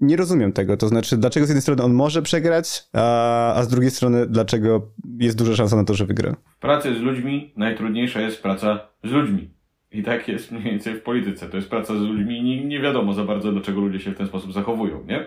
Nie 0.00 0.16
rozumiem 0.16 0.52
tego, 0.52 0.76
to 0.76 0.88
znaczy, 0.88 1.16
dlaczego 1.16 1.46
z 1.46 1.48
jednej 1.48 1.62
strony 1.62 1.82
on 1.82 1.92
może 1.92 2.22
przegrać, 2.24 2.84
a, 2.92 3.54
a 3.54 3.62
z 3.62 3.68
drugiej 3.68 3.90
strony, 3.90 4.26
dlaczego 4.26 4.90
jest 5.18 5.38
duża 5.38 5.56
szansa 5.56 5.76
na 5.76 5.84
to, 5.84 5.94
że 5.94 6.06
wygra. 6.06 6.36
W 6.56 6.58
pracy 6.58 6.94
z 6.94 7.00
ludźmi 7.00 7.52
najtrudniejsza 7.56 8.20
jest 8.20 8.42
praca 8.42 8.88
z 9.04 9.10
ludźmi. 9.10 9.50
I 9.92 10.02
tak 10.02 10.28
jest 10.28 10.52
mniej 10.52 10.64
więcej 10.64 10.94
w 10.94 11.02
polityce. 11.02 11.48
To 11.48 11.56
jest 11.56 11.68
praca 11.70 11.94
z 11.94 12.00
ludźmi 12.00 12.38
i 12.38 12.42
nie, 12.42 12.64
nie 12.64 12.80
wiadomo 12.80 13.12
za 13.12 13.24
bardzo, 13.24 13.52
dlaczego 13.52 13.80
ludzie 13.80 14.00
się 14.00 14.10
w 14.10 14.16
ten 14.16 14.26
sposób 14.26 14.52
zachowują, 14.52 15.04
nie? 15.06 15.26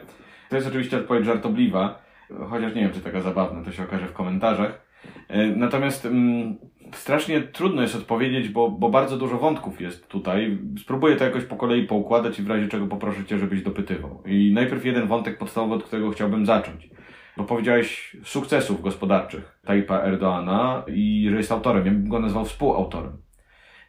To 0.50 0.56
jest 0.56 0.68
oczywiście 0.68 0.98
odpowiedź 0.98 1.26
żartobliwa, 1.26 2.02
chociaż 2.50 2.76
nie 2.76 2.82
wiem, 2.82 2.92
czy 2.94 3.00
taka 3.00 3.22
zabawna, 3.22 3.64
to 3.64 3.72
się 3.72 3.84
okaże 3.84 4.08
w 4.08 4.14
komentarzach. 4.14 4.87
E, 5.28 5.48
natomiast 5.48 6.06
mm, 6.06 6.58
strasznie 6.94 7.42
trudno 7.42 7.82
jest 7.82 7.96
odpowiedzieć, 7.96 8.50
bo, 8.50 8.72
bo 8.72 8.90
bardzo 8.90 9.18
dużo 9.18 9.38
wątków 9.38 9.82
jest 9.82 10.08
tutaj. 10.08 10.58
Spróbuję 10.80 11.16
to 11.16 11.24
jakoś 11.24 11.44
po 11.44 11.56
kolei 11.56 11.88
poukładać 11.88 12.40
i 12.40 12.44
w 12.44 12.50
razie 12.50 12.68
czego 12.68 12.88
poproszę 12.88 13.26
Cię, 13.26 13.38
żebyś 13.38 13.62
dopytywał. 13.62 14.24
I 14.26 14.52
najpierw 14.54 14.86
jeden 14.86 15.08
wątek 15.08 15.38
podstawowy, 15.38 15.76
od 15.76 15.84
którego 15.84 16.12
chciałbym 16.12 16.46
zacząć. 16.46 16.90
Bo 17.38 17.44
powiedziałeś 17.44 18.18
sukcesów 18.24 18.82
gospodarczych 18.82 19.60
Tajpa 19.66 20.00
Erdoana 20.00 20.84
i 20.88 21.28
że 21.32 21.38
jest 21.38 21.52
autorem. 21.52 21.86
Ja 21.86 21.92
bym 21.92 22.10
go 22.10 22.20
nazwał 22.20 22.46
współautorem. 22.46 23.18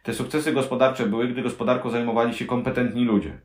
Te 0.03 0.13
sukcesy 0.13 0.51
gospodarcze 0.51 1.05
były, 1.05 1.27
gdy 1.27 1.41
gospodarką 1.41 1.89
zajmowali 1.89 2.33
się 2.33 2.45
kompetentni 2.45 3.05
ludzie. 3.05 3.41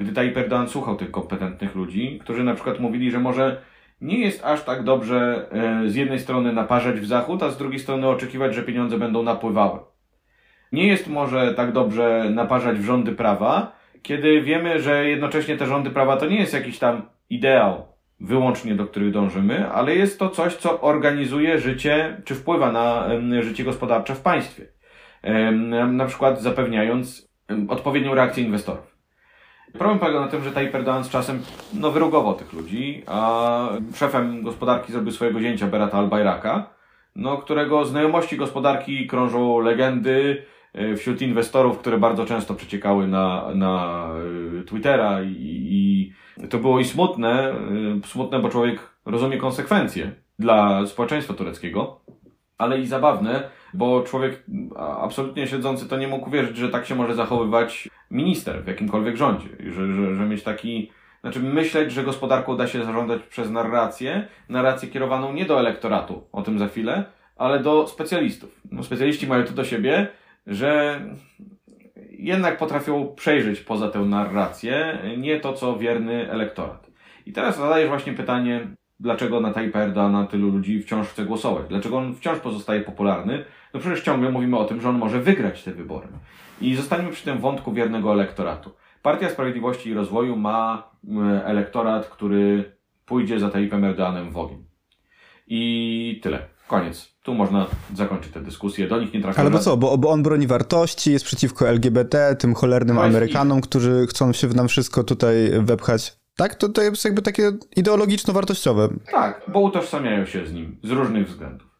Gdy 0.00 0.12
Tayyip 0.12 0.36
Erdoğan 0.36 0.68
słuchał 0.68 0.96
tych 0.96 1.10
kompetentnych 1.10 1.74
ludzi, 1.74 2.18
którzy 2.22 2.44
na 2.44 2.54
przykład 2.54 2.80
mówili, 2.80 3.10
że 3.10 3.20
może 3.20 3.62
nie 4.04 4.18
jest 4.18 4.44
aż 4.44 4.62
tak 4.62 4.82
dobrze 4.82 5.48
e, 5.52 5.88
z 5.88 5.94
jednej 5.94 6.18
strony 6.18 6.52
naparzać 6.52 7.00
w 7.00 7.06
zachód, 7.06 7.42
a 7.42 7.50
z 7.50 7.58
drugiej 7.58 7.78
strony 7.78 8.08
oczekiwać, 8.08 8.54
że 8.54 8.62
pieniądze 8.62 8.98
będą 8.98 9.22
napływały. 9.22 9.78
Nie 10.72 10.86
jest 10.86 11.08
może 11.08 11.54
tak 11.54 11.72
dobrze 11.72 12.30
naparzać 12.30 12.78
w 12.78 12.84
rządy 12.84 13.12
prawa, 13.12 13.72
kiedy 14.02 14.42
wiemy, 14.42 14.80
że 14.80 15.08
jednocześnie 15.08 15.56
te 15.56 15.66
rządy 15.66 15.90
prawa 15.90 16.16
to 16.16 16.26
nie 16.26 16.38
jest 16.38 16.54
jakiś 16.54 16.78
tam 16.78 17.02
ideał, 17.30 17.86
wyłącznie, 18.20 18.74
do 18.74 18.86
których 18.86 19.12
dążymy, 19.12 19.70
ale 19.70 19.94
jest 19.94 20.18
to 20.18 20.28
coś, 20.28 20.56
co 20.56 20.80
organizuje 20.80 21.58
życie, 21.58 22.22
czy 22.24 22.34
wpływa 22.34 22.72
na 22.72 23.08
życie 23.40 23.64
gospodarcze 23.64 24.14
w 24.14 24.20
państwie. 24.20 24.66
Na 25.92 26.06
przykład 26.06 26.42
zapewniając 26.42 27.28
odpowiednią 27.68 28.14
reakcję 28.14 28.44
inwestorów. 28.44 28.93
Problem 29.78 29.98
polega 29.98 30.20
na 30.20 30.28
tym, 30.28 30.44
że 30.44 30.50
z 31.02 31.08
czasem 31.08 31.42
no, 31.72 31.90
wyrugował 31.90 32.34
tych 32.34 32.52
ludzi, 32.52 33.02
a 33.06 33.68
szefem 33.94 34.42
gospodarki 34.42 34.92
zrobił 34.92 35.12
swojego 35.12 35.40
zięcia 35.40 35.66
Berata 35.66 35.98
Albayraka, 35.98 36.70
no, 37.16 37.36
którego 37.36 37.84
znajomości 37.84 38.36
gospodarki 38.36 39.06
krążą 39.06 39.60
legendy 39.60 40.42
e, 40.72 40.96
wśród 40.96 41.22
inwestorów, 41.22 41.78
które 41.78 41.98
bardzo 41.98 42.26
często 42.26 42.54
przeciekały 42.54 43.08
na, 43.08 43.54
na 43.54 44.06
e, 44.60 44.64
Twittera 44.64 45.22
i, 45.22 46.12
i 46.40 46.48
to 46.48 46.58
było 46.58 46.80
i 46.80 46.84
smutne, 46.84 47.50
e, 47.50 48.06
smutne, 48.06 48.38
bo 48.38 48.48
człowiek 48.48 48.80
rozumie 49.06 49.38
konsekwencje 49.38 50.10
dla 50.38 50.86
społeczeństwa 50.86 51.34
tureckiego, 51.34 52.00
ale 52.58 52.80
i 52.80 52.86
zabawne, 52.86 53.50
bo 53.74 54.02
człowiek 54.02 54.44
absolutnie 54.98 55.46
siedzący 55.46 55.88
to 55.88 55.96
nie 55.96 56.08
mógł 56.08 56.30
wierzyć, 56.30 56.56
że 56.56 56.68
tak 56.68 56.86
się 56.86 56.94
może 56.94 57.14
zachowywać 57.14 57.88
minister 58.10 58.64
w 58.64 58.66
jakimkolwiek 58.66 59.16
rządzie, 59.16 59.48
że, 59.60 59.92
że, 59.92 60.14
że 60.14 60.26
mieć 60.26 60.42
taki, 60.42 60.92
znaczy 61.20 61.40
myśleć, 61.40 61.92
że 61.92 62.04
gospodarką 62.04 62.56
da 62.56 62.66
się 62.66 62.84
zarządzać 62.84 63.22
przez 63.22 63.50
narrację, 63.50 64.28
narrację 64.48 64.88
kierowaną 64.88 65.32
nie 65.32 65.44
do 65.44 65.60
elektoratu, 65.60 66.26
o 66.32 66.42
tym 66.42 66.58
za 66.58 66.68
chwilę, 66.68 67.04
ale 67.36 67.60
do 67.60 67.86
specjalistów. 67.86 68.60
No, 68.72 68.82
specjaliści 68.82 69.26
mają 69.26 69.44
to 69.44 69.52
do 69.52 69.64
siebie, 69.64 70.08
że 70.46 71.00
jednak 72.10 72.58
potrafią 72.58 73.14
przejrzeć 73.16 73.60
poza 73.60 73.88
tę 73.88 73.98
narrację 73.98 74.98
nie 75.18 75.40
to, 75.40 75.52
co 75.52 75.78
wierny 75.78 76.30
elektorat. 76.30 76.90
I 77.26 77.32
teraz 77.32 77.56
zadajesz 77.56 77.88
właśnie 77.88 78.12
pytanie, 78.12 78.66
dlaczego 79.00 79.40
na 79.40 79.52
Tayyip 79.52 79.76
Erdogana 79.76 80.26
tylu 80.26 80.50
ludzi 80.50 80.82
wciąż 80.82 81.08
chce 81.08 81.24
głosować? 81.24 81.66
Dlaczego 81.68 81.98
on 81.98 82.14
wciąż 82.14 82.38
pozostaje 82.38 82.80
popularny? 82.80 83.44
No 83.74 83.80
przecież 83.80 84.02
ciągle 84.02 84.30
mówimy 84.30 84.58
o 84.58 84.64
tym, 84.64 84.80
że 84.80 84.88
on 84.88 84.98
może 84.98 85.20
wygrać 85.20 85.62
te 85.62 85.72
wybory. 85.72 86.08
I 86.60 86.74
zostańmy 86.74 87.10
przy 87.10 87.24
tym 87.24 87.38
wątku 87.38 87.72
wiernego 87.72 88.12
elektoratu. 88.12 88.70
Partia 89.02 89.30
Sprawiedliwości 89.30 89.90
i 89.90 89.94
Rozwoju 89.94 90.36
ma 90.36 90.90
elektorat, 91.44 92.08
który 92.08 92.72
pójdzie 93.06 93.40
za 93.40 93.50
Tayyipem 93.50 93.84
Erdoganem 93.84 94.32
w 94.32 94.36
ogień. 94.36 94.64
I 95.46 96.20
tyle. 96.22 96.38
Koniec. 96.68 97.14
Tu 97.22 97.34
można 97.34 97.66
zakończyć 97.94 98.32
tę 98.32 98.40
dyskusję. 98.40 98.88
Do 98.88 99.00
nich 99.00 99.14
nie 99.14 99.20
trafimy. 99.20 99.40
Ale 99.40 99.50
bo 99.50 99.58
co? 99.58 99.76
Bo, 99.76 99.98
bo 99.98 100.10
on 100.10 100.22
broni 100.22 100.46
wartości, 100.46 101.12
jest 101.12 101.24
przeciwko 101.24 101.68
LGBT, 101.68 102.36
tym 102.38 102.54
cholernym 102.54 102.98
Amerykanom, 102.98 103.60
którzy 103.60 104.06
chcą 104.06 104.32
się 104.32 104.48
nam 104.48 104.68
wszystko 104.68 105.04
tutaj 105.04 105.34
wepchać. 105.60 106.23
Tak? 106.36 106.54
To, 106.54 106.68
to 106.68 106.82
jest 106.82 107.04
jakby 107.04 107.22
takie 107.22 107.50
ideologiczno-wartościowe. 107.76 108.88
Tak, 109.10 109.42
bo 109.48 109.60
utożsamiają 109.60 110.26
się 110.26 110.46
z 110.46 110.52
nim 110.52 110.78
z 110.82 110.90
różnych 110.90 111.26
względów. 111.26 111.74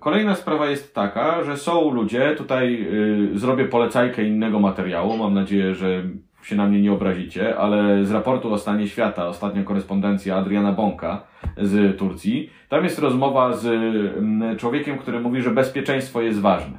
Kolejna 0.00 0.34
sprawa 0.34 0.66
jest 0.66 0.94
taka, 0.94 1.44
że 1.44 1.56
są 1.56 1.90
ludzie, 1.90 2.34
tutaj 2.36 2.86
y, 3.34 3.38
zrobię 3.38 3.64
polecajkę 3.64 4.24
innego 4.24 4.60
materiału, 4.60 5.16
mam 5.16 5.34
nadzieję, 5.34 5.74
że 5.74 6.04
się 6.42 6.56
na 6.56 6.66
mnie 6.66 6.82
nie 6.82 6.92
obrazicie, 6.92 7.56
ale 7.56 8.04
z 8.04 8.10
raportu 8.10 8.52
o 8.52 8.58
stanie 8.58 8.88
świata, 8.88 9.26
ostatnia 9.26 9.64
korespondencja 9.64 10.36
Adriana 10.36 10.72
Bonka 10.72 11.26
z 11.58 11.98
Turcji, 11.98 12.50
tam 12.68 12.84
jest 12.84 12.98
rozmowa 12.98 13.56
z 13.56 13.64
y, 13.64 14.56
człowiekiem, 14.56 14.98
który 14.98 15.20
mówi, 15.20 15.42
że 15.42 15.50
bezpieczeństwo 15.50 16.22
jest 16.22 16.40
ważne. 16.40 16.78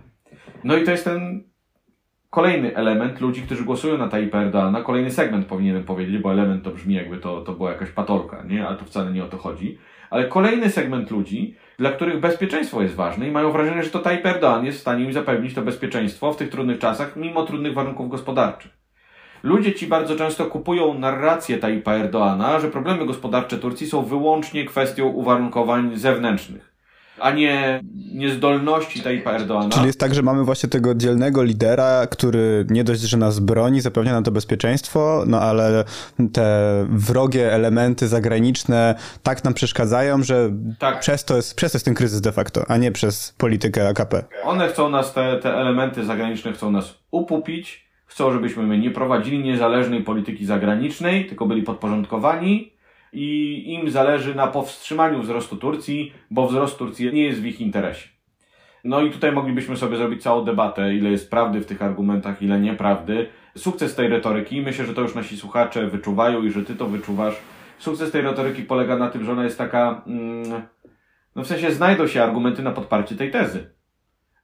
No 0.63 0.77
i 0.77 0.83
to 0.83 0.91
jest 0.91 1.03
ten 1.03 1.43
kolejny 2.33 2.75
element 2.75 3.21
ludzi, 3.21 3.41
którzy 3.41 3.63
głosują 3.63 3.97
na 3.97 4.07
Tayyip 4.07 4.35
Erdogana, 4.35 4.81
kolejny 4.81 5.11
segment 5.11 5.45
powinienem 5.45 5.83
powiedzieć, 5.83 6.17
bo 6.17 6.31
element 6.31 6.63
to 6.63 6.71
brzmi 6.71 6.95
jakby 6.95 7.17
to, 7.17 7.41
to 7.41 7.53
była 7.53 7.71
jakaś 7.71 7.89
patolka, 7.89 8.43
nie? 8.43 8.67
Ale 8.67 8.77
to 8.77 8.85
wcale 8.85 9.11
nie 9.11 9.23
o 9.23 9.27
to 9.27 9.37
chodzi. 9.37 9.77
Ale 10.09 10.27
kolejny 10.27 10.69
segment 10.69 11.11
ludzi, 11.11 11.55
dla 11.77 11.91
których 11.91 12.19
bezpieczeństwo 12.19 12.81
jest 12.81 12.95
ważne 12.95 13.27
i 13.27 13.31
mają 13.31 13.51
wrażenie, 13.51 13.83
że 13.83 13.89
to 13.89 13.99
Tayyip 13.99 14.25
Erdogan 14.25 14.65
jest 14.65 14.77
w 14.77 14.81
stanie 14.81 15.05
im 15.05 15.13
zapewnić 15.13 15.53
to 15.53 15.61
bezpieczeństwo 15.61 16.33
w 16.33 16.37
tych 16.37 16.49
trudnych 16.49 16.79
czasach, 16.79 17.15
mimo 17.15 17.43
trudnych 17.43 17.73
warunków 17.73 18.09
gospodarczych. 18.09 18.71
Ludzie 19.43 19.73
ci 19.73 19.87
bardzo 19.87 20.15
często 20.15 20.45
kupują 20.45 20.93
narrację 20.93 21.57
Tayyipa 21.57 21.93
Erdoana, 21.93 22.59
że 22.59 22.67
problemy 22.67 23.05
gospodarcze 23.05 23.57
Turcji 23.57 23.87
są 23.87 24.03
wyłącznie 24.03 24.65
kwestią 24.65 25.07
uwarunkowań 25.07 25.97
zewnętrznych 25.97 26.72
a 27.19 27.32
nie 27.32 27.82
niezdolności 28.13 29.02
Tayyipa 29.02 29.32
Erdoana. 29.32 29.69
Czyli 29.69 29.86
jest 29.86 29.99
tak, 29.99 30.15
że 30.15 30.21
mamy 30.21 30.43
właśnie 30.43 30.69
tego 30.69 30.95
dzielnego 30.95 31.43
lidera, 31.43 32.08
który 32.08 32.65
nie 32.69 32.84
dość, 32.84 33.02
że 33.02 33.17
nas 33.17 33.39
broni, 33.39 33.82
zapewnia 33.82 34.13
nam 34.13 34.23
to 34.23 34.32
bezpieczeństwo, 34.32 35.23
no 35.28 35.39
ale 35.39 35.84
te 36.34 36.47
wrogie 36.89 37.54
elementy 37.54 38.08
zagraniczne 38.08 38.95
tak 39.23 39.43
nam 39.43 39.54
przeszkadzają, 39.54 40.23
że 40.23 40.52
tak. 40.80 40.99
przez, 40.99 41.26
to 41.26 41.36
jest, 41.36 41.56
przez 41.56 41.71
to 41.71 41.76
jest 41.76 41.86
ten 41.86 41.93
kryzys 41.93 42.21
de 42.21 42.32
facto, 42.32 42.63
a 42.67 42.78
nie 42.78 42.91
przez 42.91 43.34
politykę 43.38 43.88
AKP. 43.88 44.23
One 44.43 44.67
chcą 44.67 44.89
nas, 44.89 45.13
te, 45.13 45.39
te 45.39 45.54
elementy 45.54 46.06
zagraniczne 46.06 46.54
chcą 46.54 46.71
nas 46.71 46.95
upupić, 47.12 47.88
chcą, 48.06 48.34
żebyśmy 48.34 48.63
my 48.63 48.78
nie 48.78 48.91
prowadzili 48.91 49.39
niezależnej 49.39 50.04
polityki 50.04 50.45
zagranicznej, 50.45 51.26
tylko 51.26 51.45
byli 51.45 51.63
podporządkowani 51.63 52.72
i 53.13 53.73
im 53.73 53.89
zależy 53.89 54.36
na 54.36 54.47
powstrzymaniu 54.47 55.21
wzrostu 55.21 55.58
Turcji, 55.58 56.13
bo 56.32 56.47
wzrost 56.47 56.78
Turcji 56.78 57.13
nie 57.13 57.23
jest 57.23 57.41
w 57.41 57.45
ich 57.45 57.62
interesie. 57.62 58.10
No 58.84 59.02
i 59.02 59.12
tutaj 59.12 59.32
moglibyśmy 59.32 59.78
sobie 59.78 59.97
zrobić 59.97 60.23
całą 60.23 60.45
debatę, 60.45 60.95
ile 60.95 61.10
jest 61.10 61.30
prawdy 61.30 61.62
w 61.62 61.65
tych 61.65 61.82
argumentach, 61.82 62.41
ile 62.41 62.60
nieprawdy. 62.60 63.30
Sukces 63.58 63.95
tej 63.95 64.08
retoryki, 64.08 64.62
myślę, 64.62 64.86
że 64.86 64.93
to 64.93 65.02
już 65.02 65.15
nasi 65.15 65.38
słuchacze 65.38 65.88
wyczuwają 65.88 66.43
i 66.43 66.52
że 66.52 66.63
ty 66.63 66.76
to 66.76 66.88
wyczuwasz. 66.88 67.36
Sukces 67.78 68.12
tej 68.12 68.21
retoryki 68.21 68.63
polega 68.63 68.97
na 68.97 69.10
tym, 69.10 69.26
że 69.26 69.32
ona 69.32 69.43
jest 69.43 69.58
taka, 69.58 70.04
mm, 70.08 70.62
no 71.36 71.43
w 71.43 71.47
sensie 71.47 71.71
znajdą 71.71 72.08
się 72.08 72.23
argumenty 72.23 72.63
na 72.63 72.71
podparcie 72.71 73.15
tej 73.15 73.32
tezy. 73.32 73.73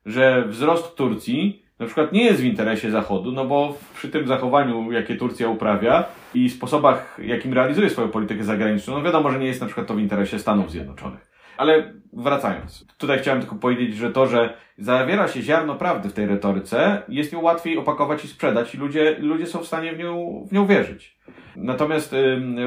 Że 0.06 0.46
wzrost 0.48 0.96
Turcji 0.96 1.69
na 1.80 1.86
przykład 1.86 2.12
nie 2.12 2.24
jest 2.24 2.42
w 2.42 2.46
interesie 2.46 2.92
Zachodu, 2.92 3.32
no 3.32 3.46
bo 3.46 3.78
przy 3.96 4.10
tym 4.10 4.28
zachowaniu, 4.28 4.92
jakie 4.92 5.16
Turcja 5.16 5.50
uprawia 5.50 6.06
i 6.34 6.50
sposobach, 6.50 7.18
jakim 7.24 7.54
realizuje 7.54 7.90
swoją 7.90 8.10
politykę 8.10 8.44
zagraniczną, 8.44 8.94
no 8.94 9.04
wiadomo, 9.04 9.32
że 9.32 9.40
nie 9.40 9.48
jest 9.48 9.62
na 9.62 9.68
przykład 9.68 9.88
to 9.88 9.94
w 9.94 10.00
interesie 10.00 10.40
Stanów 10.40 10.72
Zjednoczonych. 10.72 11.30
Ale 11.58 11.94
wracając, 12.14 12.86
tutaj 12.98 13.20
chciałem 13.20 13.42
tylko 13.42 13.56
powiedzieć, 13.56 13.96
że 13.96 14.12
to, 14.12 14.28
że 14.28 14.54
zawiera 14.78 15.28
się 15.28 15.42
ziarno 15.42 15.76
prawdy 15.76 16.10
w 16.10 16.14
tej 16.14 16.26
retoryce, 16.26 17.02
jest 17.10 17.34
ją 17.34 17.42
łatwiej 17.42 17.78
opakować 17.78 18.26
i 18.26 18.28
sprzedać 18.28 18.76
i 18.76 18.78
ludzie, 18.78 19.16
ludzie 19.20 19.46
są 19.46 19.60
w 19.60 19.68
stanie 19.68 19.94
w 19.94 20.00
nią, 20.00 20.46
w 20.50 20.54
nią 20.54 20.66
wierzyć. 20.66 21.20
Natomiast 21.56 22.16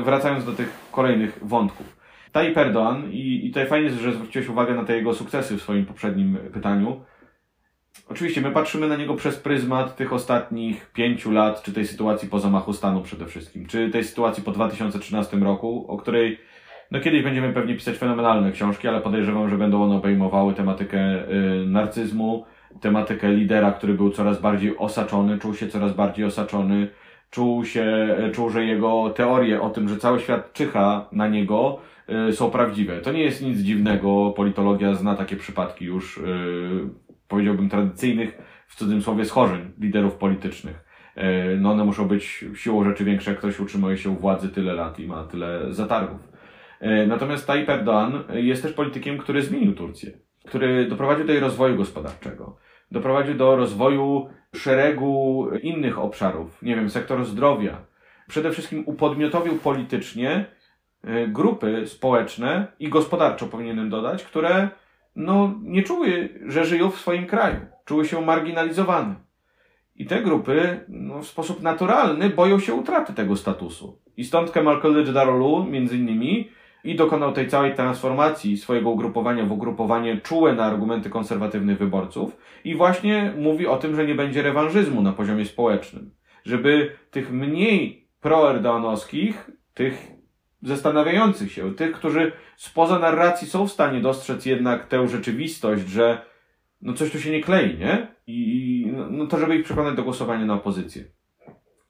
wracając 0.02 0.44
do 0.44 0.52
tych 0.52 0.78
kolejnych 0.92 1.38
wątków. 1.42 1.96
Tayyip 2.32 2.56
Erdoğan, 2.56 3.10
i, 3.10 3.46
i 3.46 3.48
tutaj 3.48 3.66
fajnie, 3.66 3.90
że 3.90 4.12
zwróciłeś 4.12 4.48
uwagę 4.48 4.74
na 4.74 4.84
te 4.84 4.96
jego 4.96 5.14
sukcesy 5.14 5.56
w 5.56 5.62
swoim 5.62 5.86
poprzednim 5.86 6.38
pytaniu, 6.52 7.00
Oczywiście 8.12 8.40
my 8.40 8.50
patrzymy 8.50 8.88
na 8.88 8.96
niego 8.96 9.14
przez 9.14 9.36
pryzmat 9.36 9.96
tych 9.96 10.12
ostatnich 10.12 10.90
pięciu 10.92 11.30
lat, 11.30 11.62
czy 11.62 11.72
tej 11.72 11.86
sytuacji 11.86 12.28
po 12.28 12.40
zamachu 12.40 12.72
stanu 12.72 13.02
przede 13.02 13.26
wszystkim, 13.26 13.66
czy 13.66 13.90
tej 13.90 14.04
sytuacji 14.04 14.42
po 14.42 14.52
2013 14.52 15.36
roku, 15.36 15.84
o 15.88 15.96
której 15.96 16.38
no 16.90 17.00
kiedyś 17.00 17.22
będziemy 17.22 17.52
pewnie 17.52 17.74
pisać 17.74 17.96
fenomenalne 17.96 18.52
książki, 18.52 18.88
ale 18.88 19.00
podejrzewam, 19.00 19.50
że 19.50 19.58
będą 19.58 19.82
one 19.82 19.96
obejmowały 19.96 20.54
tematykę 20.54 20.98
y, 20.98 21.66
narcyzmu, 21.66 22.44
tematykę 22.80 23.32
lidera, 23.32 23.72
który 23.72 23.94
był 23.94 24.10
coraz 24.10 24.40
bardziej 24.40 24.78
osaczony, 24.78 25.38
czuł 25.38 25.54
się 25.54 25.68
coraz 25.68 25.94
bardziej 25.94 26.24
osaczony, 26.24 26.88
czuł 27.30 27.64
się, 27.64 28.16
y, 28.28 28.30
czuł, 28.30 28.50
że 28.50 28.64
jego 28.64 29.10
teorie 29.10 29.62
o 29.62 29.70
tym, 29.70 29.88
że 29.88 29.96
cały 29.96 30.20
świat 30.20 30.52
czyha 30.52 31.08
na 31.12 31.28
niego, 31.28 31.78
y, 32.28 32.32
są 32.32 32.50
prawdziwe. 32.50 33.00
To 33.00 33.12
nie 33.12 33.22
jest 33.22 33.42
nic 33.42 33.58
dziwnego, 33.58 34.32
politologia 34.36 34.94
zna 34.94 35.16
takie 35.16 35.36
przypadki 35.36 35.84
już 35.84 36.18
y, 36.18 36.22
powiedziałbym, 37.32 37.68
tradycyjnych, 37.68 38.38
w 38.66 38.76
cudzysłowie, 38.76 39.24
schorzeń 39.24 39.70
liderów 39.78 40.14
politycznych. 40.14 40.84
E, 41.14 41.56
no 41.56 41.70
one 41.70 41.84
muszą 41.84 42.08
być 42.08 42.44
siłą 42.54 42.84
rzeczy 42.84 43.04
większe, 43.04 43.30
jak 43.30 43.38
ktoś 43.38 43.60
utrzymuje 43.60 43.96
się 43.96 44.10
u 44.10 44.14
władzy 44.14 44.48
tyle 44.48 44.72
lat 44.72 44.98
i 44.98 45.06
ma 45.06 45.24
tyle 45.24 45.72
zatargów. 45.74 46.28
E, 46.80 47.06
natomiast 47.06 47.46
Tayyip 47.46 47.68
Erdoğan 47.68 48.34
jest 48.34 48.62
też 48.62 48.72
politykiem, 48.72 49.18
który 49.18 49.42
zmienił 49.42 49.74
Turcję, 49.74 50.10
który 50.46 50.86
doprowadził 50.86 51.26
do 51.26 51.32
jej 51.32 51.40
rozwoju 51.40 51.76
gospodarczego, 51.76 52.56
doprowadził 52.90 53.34
do 53.34 53.56
rozwoju 53.56 54.28
szeregu 54.56 55.46
innych 55.62 55.98
obszarów, 55.98 56.62
nie 56.62 56.76
wiem, 56.76 56.90
sektor 56.90 57.24
zdrowia. 57.24 57.84
Przede 58.28 58.50
wszystkim 58.50 58.82
upodmiotowił 58.86 59.58
politycznie 59.58 60.44
e, 61.04 61.28
grupy 61.28 61.86
społeczne 61.86 62.66
i 62.78 62.88
gospodarczo 62.88 63.46
powinienem 63.46 63.90
dodać, 63.90 64.24
które 64.24 64.68
no, 65.16 65.54
nie 65.62 65.82
czuły, 65.82 66.28
że 66.46 66.64
żyją 66.64 66.90
w 66.90 67.00
swoim 67.00 67.26
kraju. 67.26 67.56
Czuły 67.84 68.04
się 68.04 68.20
marginalizowane. 68.20 69.14
I 69.96 70.06
te 70.06 70.22
grupy 70.22 70.80
no, 70.88 71.22
w 71.22 71.26
sposób 71.26 71.62
naturalny 71.62 72.30
boją 72.30 72.58
się 72.58 72.74
utraty 72.74 73.12
tego 73.12 73.36
statusu. 73.36 73.98
I 74.16 74.24
stąd 74.24 74.50
Kemal 74.50 74.80
Kılıçdaroğlu 74.80 75.68
między 75.70 75.96
innymi 75.96 76.48
i 76.84 76.94
dokonał 76.94 77.32
tej 77.32 77.48
całej 77.48 77.74
transformacji 77.74 78.56
swojego 78.56 78.90
ugrupowania 78.90 79.44
w 79.44 79.52
ugrupowanie 79.52 80.20
czułe 80.20 80.52
na 80.52 80.64
argumenty 80.64 81.10
konserwatywnych 81.10 81.78
wyborców 81.78 82.36
i 82.64 82.74
właśnie 82.74 83.34
mówi 83.38 83.66
o 83.66 83.76
tym, 83.76 83.96
że 83.96 84.06
nie 84.06 84.14
będzie 84.14 84.42
rewanżyzmu 84.42 85.02
na 85.02 85.12
poziomie 85.12 85.44
społecznym. 85.44 86.10
Żeby 86.44 86.96
tych 87.10 87.32
mniej 87.32 88.08
proerdoanowskich, 88.20 89.50
tych 89.74 90.11
zastanawiających 90.62 91.52
się, 91.52 91.74
tych, 91.74 91.92
którzy 91.92 92.32
spoza 92.56 92.98
narracji 92.98 93.48
są 93.48 93.66
w 93.66 93.72
stanie 93.72 94.00
dostrzec 94.00 94.46
jednak 94.46 94.86
tę 94.86 95.08
rzeczywistość, 95.08 95.88
że 95.88 96.22
no 96.82 96.92
coś 96.92 97.10
tu 97.10 97.20
się 97.20 97.30
nie 97.30 97.40
klei, 97.40 97.78
nie? 97.78 98.06
I 98.26 98.86
no, 98.96 99.06
no 99.10 99.26
to, 99.26 99.38
żeby 99.38 99.56
ich 99.56 99.64
przekonać 99.64 99.96
do 99.96 100.02
głosowania 100.02 100.46
na 100.46 100.54
opozycję. 100.54 101.04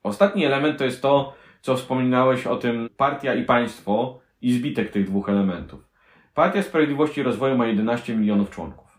Ostatni 0.02 0.44
element 0.44 0.78
to 0.78 0.84
jest 0.84 1.02
to, 1.02 1.34
co 1.60 1.76
wspominałeś 1.76 2.46
o 2.46 2.56
tym 2.56 2.88
partia 2.96 3.34
i 3.34 3.44
państwo 3.44 4.20
i 4.40 4.52
zbitek 4.52 4.90
tych 4.90 5.06
dwóch 5.06 5.28
elementów. 5.28 5.88
Partia 6.34 6.62
Sprawiedliwości 6.62 7.20
i 7.20 7.24
Rozwoju 7.24 7.56
ma 7.56 7.66
11 7.66 8.16
milionów 8.16 8.50
członków. 8.50 8.98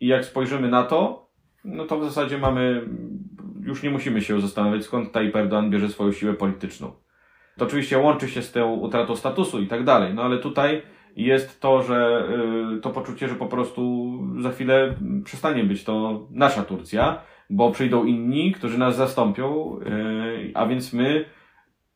I 0.00 0.06
jak 0.06 0.24
spojrzymy 0.24 0.68
na 0.68 0.82
to, 0.82 1.30
no 1.64 1.84
to 1.84 1.98
w 1.98 2.04
zasadzie 2.04 2.38
mamy, 2.38 2.88
już 3.60 3.82
nie 3.82 3.90
musimy 3.90 4.20
się 4.20 4.40
zastanawiać, 4.40 4.84
skąd 4.84 5.12
Tayyip 5.12 5.34
Erdoğan 5.34 5.70
bierze 5.70 5.88
swoją 5.88 6.12
siłę 6.12 6.34
polityczną. 6.34 7.03
To 7.58 7.64
oczywiście 7.64 7.98
łączy 7.98 8.28
się 8.28 8.42
z 8.42 8.52
tą 8.52 8.72
utratą 8.72 9.16
statusu 9.16 9.60
i 9.60 9.66
tak 9.66 9.84
dalej, 9.84 10.14
no 10.14 10.22
ale 10.22 10.38
tutaj 10.38 10.82
jest 11.16 11.60
to, 11.60 11.82
że 11.82 12.28
y, 12.76 12.80
to 12.80 12.90
poczucie, 12.90 13.28
że 13.28 13.34
po 13.34 13.46
prostu 13.46 14.12
za 14.40 14.50
chwilę 14.50 14.94
przestanie 15.24 15.64
być 15.64 15.84
to 15.84 16.26
nasza 16.30 16.62
Turcja, 16.62 17.18
bo 17.50 17.70
przyjdą 17.70 18.04
inni, 18.04 18.52
którzy 18.52 18.78
nas 18.78 18.96
zastąpią, 18.96 19.78
y, 19.80 20.50
a 20.54 20.66
więc 20.66 20.92
my, 20.92 21.24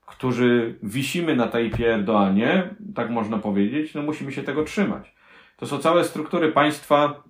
którzy 0.06 0.78
wisimy 0.82 1.36
na 1.36 1.46
tej 1.46 1.70
Erdoğanie, 1.70 2.62
tak 2.94 3.10
można 3.10 3.38
powiedzieć, 3.38 3.94
no 3.94 4.02
musimy 4.02 4.32
się 4.32 4.42
tego 4.42 4.64
trzymać. 4.64 5.14
To 5.56 5.66
są 5.66 5.78
całe 5.78 6.04
struktury 6.04 6.52
państwa, 6.52 7.22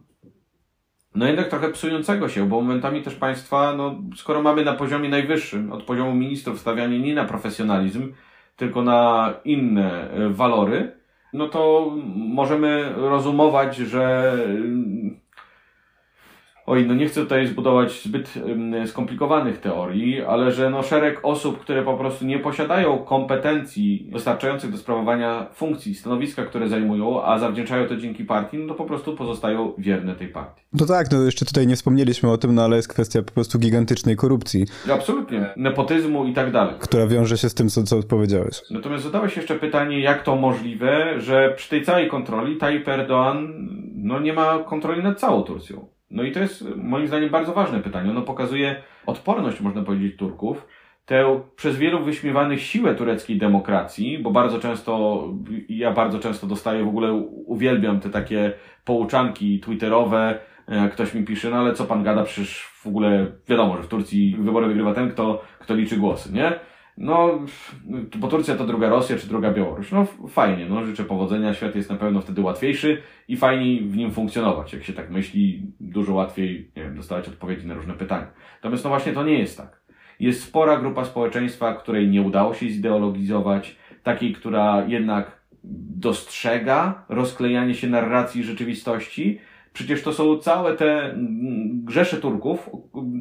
no 1.18 1.26
jednak 1.26 1.48
trochę 1.48 1.68
psującego 1.68 2.28
się, 2.28 2.48
bo 2.48 2.61
momentami 2.61 3.02
też 3.02 3.14
państwa, 3.14 3.74
no 3.76 3.94
skoro 4.16 4.42
mamy 4.42 4.64
na 4.64 4.72
poziomie 4.72 5.09
najwyższym, 5.09 5.72
od 5.72 5.83
poziomu 5.83 6.14
ministrów 6.14 6.61
stawianie 6.61 6.98
nie 6.98 7.14
na 7.14 7.24
profesjonalizm, 7.24 8.12
tylko 8.57 8.83
na 8.83 9.35
inne 9.44 10.14
y, 10.18 10.28
walory, 10.31 10.92
no 11.33 11.48
to 11.48 11.92
możemy 12.16 12.92
rozumować, 12.96 13.76
że 13.76 14.35
oj, 16.68 16.87
no 16.87 16.94
nie 16.94 17.07
chcę 17.07 17.20
tutaj 17.20 17.46
zbudować 17.46 18.02
zbyt 18.02 18.35
skomplikowanych 18.87 19.59
teorii, 19.59 20.22
ale 20.22 20.52
że 20.52 20.70
no 20.70 20.83
szereg 20.83 21.20
osób, 21.22 21.59
które 21.59 21.83
po 21.83 21.96
prostu 21.96 22.26
nie 22.26 22.38
posiadają 22.38 22.98
kompetencji 22.98 24.09
wystarczających 24.12 24.70
do 24.70 24.78
sprawowania 24.78 25.46
funkcji, 25.54 25.94
stanowiska, 25.94 26.44
które 26.44 26.68
zajmują, 26.68 27.24
a 27.24 27.38
zawdzięczają 27.38 27.88
to 27.88 27.96
dzięki 27.96 28.24
partii, 28.24 28.59
no 28.59 28.68
to 28.68 28.74
po 28.74 28.85
prostu 28.85 29.16
pozostają 29.16 29.72
wierne 29.78 30.14
tej 30.14 30.28
partii. 30.28 30.64
No 30.72 30.87
tak, 30.87 31.11
no 31.12 31.22
jeszcze 31.22 31.44
tutaj 31.44 31.66
nie 31.66 31.76
wspomnieliśmy 31.76 32.31
o 32.31 32.38
tym, 32.38 32.54
no 32.54 32.62
ale 32.62 32.76
jest 32.76 32.88
kwestia 32.88 33.22
po 33.22 33.33
prostu 33.33 33.59
gigantycznej 33.59 34.16
korupcji. 34.16 34.66
Absolutnie. 34.92 35.46
Nepotyzmu 35.57 36.24
i 36.24 36.33
tak 36.33 36.52
dalej. 36.52 36.74
Która 36.81 37.07
wiąże 37.07 37.38
się 37.38 37.48
z 37.48 37.54
tym, 37.54 37.68
co, 37.68 37.83
co 37.83 38.02
powiedziałeś. 38.02 38.62
Natomiast 38.70 39.04
zadałeś 39.04 39.37
jeszcze 39.37 39.54
pytanie, 39.54 40.00
jak 40.00 40.22
to 40.22 40.37
możliwe, 40.37 41.20
że 41.20 41.54
przy 41.57 41.70
tej 41.70 41.85
całej 41.85 42.09
kontroli 42.09 42.57
Tayyip 42.57 42.87
Erdoğan 42.87 43.48
no 43.94 44.20
nie 44.20 44.33
ma 44.33 44.59
kontroli 44.59 45.02
nad 45.02 45.20
całą 45.20 45.42
Turcją. 45.42 45.97
No 46.10 46.22
i 46.22 46.32
to 46.32 46.40
jest 46.40 46.64
moim 46.76 47.06
zdaniem 47.06 47.30
bardzo 47.30 47.52
ważne 47.52 47.80
pytanie. 47.80 48.10
Ono 48.10 48.22
pokazuje 48.22 48.76
odporność, 49.06 49.60
można 49.60 49.82
powiedzieć, 49.82 50.16
Turków, 50.16 50.66
tę 51.06 51.40
przez 51.56 51.76
wielu 51.76 52.04
wyśmiewanych 52.04 52.62
siłę 52.62 52.94
tureckiej 52.94 53.38
demokracji, 53.38 54.18
bo 54.18 54.30
bardzo 54.30 54.58
często, 54.58 55.24
ja 55.68 55.92
bardzo 55.92 56.18
często 56.18 56.46
dostaję, 56.46 56.84
w 56.84 56.88
ogóle 56.88 57.12
uwielbiam 57.46 58.00
te 58.00 58.10
takie 58.10 58.52
pouczanki 58.84 59.60
twitterowe, 59.60 60.38
ktoś 60.92 61.14
mi 61.14 61.24
pisze, 61.24 61.50
no 61.50 61.56
ale 61.56 61.74
co 61.74 61.84
pan 61.84 62.02
gada, 62.02 62.22
przecież 62.22 62.62
w 62.62 62.86
ogóle 62.86 63.26
wiadomo, 63.48 63.76
że 63.76 63.82
w 63.82 63.88
Turcji 63.88 64.36
wybory 64.38 64.66
wygrywa 64.66 64.94
ten, 64.94 65.10
kto, 65.10 65.42
kto 65.58 65.74
liczy 65.74 65.96
głosy, 65.96 66.32
nie? 66.32 66.52
No, 67.00 67.40
bo 68.16 68.28
Turcja 68.28 68.56
to 68.56 68.66
druga 68.66 68.88
Rosja 68.88 69.16
czy 69.18 69.28
druga 69.28 69.52
Białoruś. 69.52 69.92
No 69.92 70.06
fajnie, 70.28 70.66
no 70.66 70.84
życzę 70.84 71.04
powodzenia, 71.04 71.54
świat 71.54 71.76
jest 71.76 71.90
na 71.90 71.96
pewno 71.96 72.20
wtedy 72.20 72.40
łatwiejszy 72.40 73.02
i 73.28 73.37
fajniej 73.37 73.80
w 73.80 73.96
nim 73.96 74.12
funkcjonować. 74.12 74.72
Jak 74.72 74.84
się 74.84 74.92
tak 74.92 75.11
myśli, 75.11 75.62
dużo 75.80 76.14
łatwiej, 76.14 76.70
nie 76.76 76.82
wiem, 76.82 76.96
dostawać 76.96 77.28
odpowiedzi 77.28 77.66
na 77.66 77.74
różne 77.74 77.94
pytania. 77.94 78.26
Natomiast 78.54 78.84
no 78.84 78.90
właśnie 78.90 79.12
to 79.12 79.24
nie 79.24 79.38
jest 79.38 79.56
tak. 79.56 79.80
Jest 80.20 80.42
spora 80.42 80.76
grupa 80.76 81.04
społeczeństwa, 81.04 81.74
której 81.74 82.08
nie 82.08 82.22
udało 82.22 82.54
się 82.54 82.70
zideologizować, 82.70 83.76
takiej, 84.02 84.32
która 84.32 84.84
jednak 84.87 85.38
dostrzega 85.64 87.04
rozklejanie 87.08 87.74
się 87.74 87.87
narracji 87.87 88.44
rzeczywistości, 88.44 89.38
Przecież 89.78 90.02
to 90.02 90.12
są 90.12 90.38
całe 90.38 90.76
te 90.76 91.04
mm, 91.04 91.84
grzesze 91.84 92.16
Turków, 92.16 92.70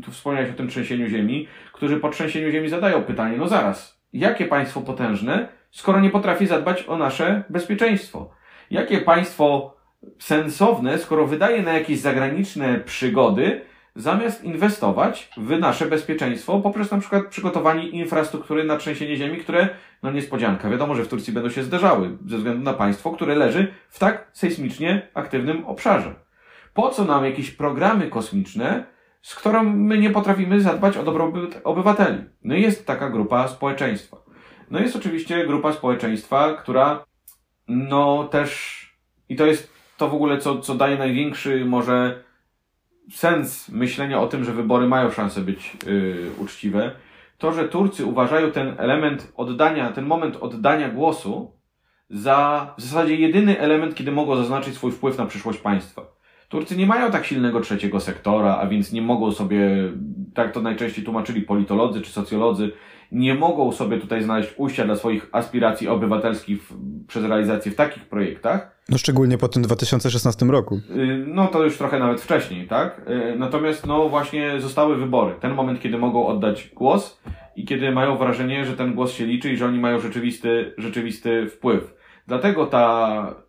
tu 0.05 0.11
wspomniałeś 0.11 0.49
o 0.49 0.53
tym 0.53 0.67
trzęsieniu 0.67 1.07
ziemi, 1.07 1.47
którzy 1.73 1.97
po 1.97 2.09
trzęsieniu 2.09 2.51
ziemi 2.51 2.69
zadają 2.69 3.03
pytanie, 3.03 3.37
no 3.37 3.47
zaraz, 3.47 4.01
jakie 4.13 4.45
państwo 4.45 4.81
potężne, 4.81 5.47
skoro 5.71 5.99
nie 5.99 6.09
potrafi 6.09 6.47
zadbać 6.47 6.83
o 6.87 6.97
nasze 6.97 7.43
bezpieczeństwo? 7.49 8.29
Jakie 8.71 8.97
państwo 8.97 9.75
sensowne, 10.19 10.97
skoro 10.97 11.27
wydaje 11.27 11.61
na 11.61 11.73
jakieś 11.73 11.99
zagraniczne 11.99 12.79
przygody, 12.79 13.61
zamiast 13.95 14.43
inwestować 14.43 15.29
w 15.37 15.59
nasze 15.59 15.85
bezpieczeństwo 15.85 16.59
poprzez 16.59 16.91
na 16.91 16.99
przykład 16.99 17.27
przygotowanie 17.27 17.87
infrastruktury 17.87 18.63
na 18.63 18.77
trzęsienie 18.77 19.17
ziemi, 19.17 19.37
które, 19.37 19.69
no 20.03 20.11
niespodzianka, 20.11 20.69
wiadomo, 20.69 20.95
że 20.95 21.03
w 21.03 21.07
Turcji 21.07 21.33
będą 21.33 21.49
się 21.49 21.63
zderzały 21.63 22.17
ze 22.27 22.37
względu 22.37 22.63
na 22.63 22.73
państwo, 22.73 23.11
które 23.11 23.35
leży 23.35 23.67
w 23.89 23.99
tak 23.99 24.27
sejsmicznie 24.33 25.07
aktywnym 25.13 25.65
obszarze. 25.65 26.26
Po 26.77 26.89
co 26.89 27.05
nam 27.05 27.25
jakieś 27.25 27.51
programy 27.51 28.09
kosmiczne, 28.09 28.85
z 29.21 29.35
którą 29.35 29.63
my 29.63 29.97
nie 29.97 30.09
potrafimy 30.09 30.61
zadbać 30.61 30.97
o 30.97 31.03
dobrobyt 31.03 31.61
obywateli? 31.63 32.23
No 32.43 32.55
i 32.55 32.61
jest 32.61 32.87
taka 32.87 33.09
grupa 33.09 33.47
społeczeństwa. 33.47 34.17
No 34.71 34.79
jest 34.79 34.95
oczywiście 34.95 35.47
grupa 35.47 35.73
społeczeństwa, 35.73 36.53
która 36.53 37.05
no 37.67 38.23
też 38.23 38.81
i 39.29 39.35
to 39.35 39.45
jest 39.45 39.73
to 39.97 40.09
w 40.09 40.13
ogóle, 40.13 40.37
co, 40.37 40.59
co 40.59 40.75
daje 40.75 40.97
największy 40.97 41.65
może 41.65 42.23
sens 43.11 43.69
myślenia 43.69 44.21
o 44.21 44.27
tym, 44.27 44.43
że 44.43 44.53
wybory 44.53 44.87
mają 44.87 45.11
szansę 45.11 45.41
być 45.41 45.77
yy, 45.85 46.31
uczciwe, 46.39 46.91
to, 47.37 47.51
że 47.51 47.69
Turcy 47.69 48.05
uważają 48.05 48.51
ten 48.51 48.75
element 48.77 49.33
oddania, 49.35 49.91
ten 49.91 50.05
moment 50.05 50.35
oddania 50.35 50.89
głosu 50.89 51.51
za 52.09 52.73
w 52.77 52.81
zasadzie 52.81 53.15
jedyny 53.15 53.59
element, 53.59 53.95
kiedy 53.95 54.11
mogą 54.11 54.35
zaznaczyć 54.35 54.75
swój 54.75 54.91
wpływ 54.91 55.17
na 55.17 55.25
przyszłość 55.25 55.59
państwa. 55.59 56.16
Turcy 56.49 56.77
nie 56.77 56.85
mają 56.85 57.11
tak 57.11 57.25
silnego 57.25 57.59
trzeciego 57.59 57.99
sektora, 57.99 58.57
a 58.57 58.67
więc 58.67 58.91
nie 58.91 59.01
mogą 59.01 59.31
sobie, 59.31 59.69
tak 60.33 60.51
to 60.51 60.61
najczęściej 60.61 61.05
tłumaczyli 61.05 61.41
politolodzy 61.41 62.01
czy 62.01 62.11
socjolodzy, 62.11 62.71
nie 63.11 63.35
mogą 63.35 63.71
sobie 63.71 63.97
tutaj 63.97 64.23
znaleźć 64.23 64.53
ujścia 64.57 64.85
dla 64.85 64.95
swoich 64.95 65.29
aspiracji 65.31 65.87
obywatelskich 65.87 66.63
w, 66.63 66.75
przez 67.07 67.25
realizację 67.25 67.71
w 67.71 67.75
takich 67.75 68.05
projektach. 68.05 68.77
No 68.89 68.97
szczególnie 68.97 69.37
po 69.37 69.47
tym 69.47 69.63
2016 69.63 70.45
roku. 70.45 70.75
Y, 70.75 71.25
no 71.27 71.47
to 71.47 71.63
już 71.63 71.77
trochę 71.77 71.99
nawet 71.99 72.21
wcześniej, 72.21 72.67
tak? 72.67 73.01
Y, 73.09 73.35
natomiast 73.37 73.85
no 73.85 74.09
właśnie 74.09 74.61
zostały 74.61 74.97
wybory. 74.97 75.35
Ten 75.39 75.53
moment, 75.53 75.81
kiedy 75.81 75.97
mogą 75.97 76.27
oddać 76.27 76.71
głos 76.75 77.21
i 77.55 77.65
kiedy 77.65 77.91
mają 77.91 78.17
wrażenie, 78.17 78.65
że 78.65 78.73
ten 78.73 78.93
głos 78.93 79.11
się 79.11 79.25
liczy 79.25 79.51
i 79.51 79.57
że 79.57 79.65
oni 79.65 79.79
mają 79.79 79.99
rzeczywisty, 79.99 80.73
rzeczywisty 80.77 81.49
wpływ. 81.49 81.93
Dlatego 82.27 82.65
ta 82.65 83.46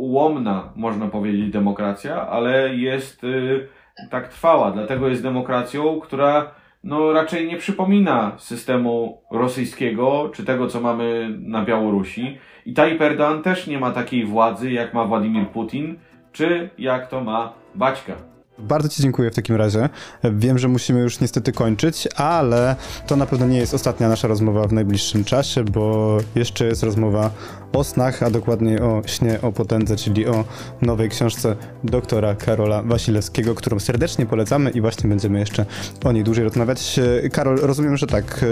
ułomna, 0.00 0.72
można 0.76 1.08
powiedzieć, 1.08 1.50
demokracja, 1.50 2.28
ale 2.28 2.74
jest 2.74 3.24
y, 3.24 3.68
tak 4.10 4.28
trwała. 4.28 4.70
Dlatego 4.70 5.08
jest 5.08 5.22
demokracją, 5.22 6.00
która 6.00 6.50
no, 6.84 7.12
raczej 7.12 7.46
nie 7.46 7.56
przypomina 7.56 8.32
systemu 8.38 9.22
rosyjskiego, 9.30 10.30
czy 10.34 10.44
tego, 10.44 10.66
co 10.66 10.80
mamy 10.80 11.36
na 11.38 11.64
Białorusi. 11.64 12.38
I 12.66 12.72
Tayyip 12.74 13.00
Erdoğan 13.00 13.42
też 13.42 13.66
nie 13.66 13.78
ma 13.78 13.90
takiej 13.90 14.24
władzy, 14.24 14.72
jak 14.72 14.94
ma 14.94 15.04
Władimir 15.04 15.46
Putin, 15.46 15.98
czy 16.32 16.70
jak 16.78 17.08
to 17.08 17.20
ma 17.20 17.52
Baćka. 17.74 18.12
Bardzo 18.62 18.88
Ci 18.88 19.02
dziękuję 19.02 19.30
w 19.30 19.34
takim 19.34 19.56
razie. 19.56 19.88
Wiem, 20.24 20.58
że 20.58 20.68
musimy 20.68 21.00
już 21.00 21.20
niestety 21.20 21.52
kończyć, 21.52 22.08
ale 22.16 22.76
to 23.06 23.16
na 23.16 23.26
pewno 23.26 23.46
nie 23.46 23.58
jest 23.58 23.74
ostatnia 23.74 24.08
nasza 24.08 24.28
rozmowa 24.28 24.68
w 24.68 24.72
najbliższym 24.72 25.24
czasie, 25.24 25.64
bo 25.64 26.18
jeszcze 26.34 26.66
jest 26.66 26.82
rozmowa 26.82 27.30
o 27.72 27.84
snach, 27.84 28.22
a 28.22 28.30
dokładniej 28.30 28.80
o 28.80 29.02
śnie 29.06 29.38
o 29.42 29.52
potędze, 29.52 29.96
czyli 29.96 30.26
o 30.26 30.44
nowej 30.82 31.08
książce 31.08 31.56
doktora 31.84 32.34
Karola 32.34 32.82
Wasilewskiego, 32.82 33.54
którą 33.54 33.78
serdecznie 33.78 34.26
polecamy 34.26 34.70
i 34.70 34.80
właśnie 34.80 35.08
będziemy 35.10 35.38
jeszcze 35.38 35.66
o 36.04 36.12
niej 36.12 36.24
dłużej 36.24 36.44
rozmawiać. 36.44 37.00
Karol, 37.32 37.56
rozumiem, 37.56 37.96
że 37.96 38.06
tak, 38.06 38.44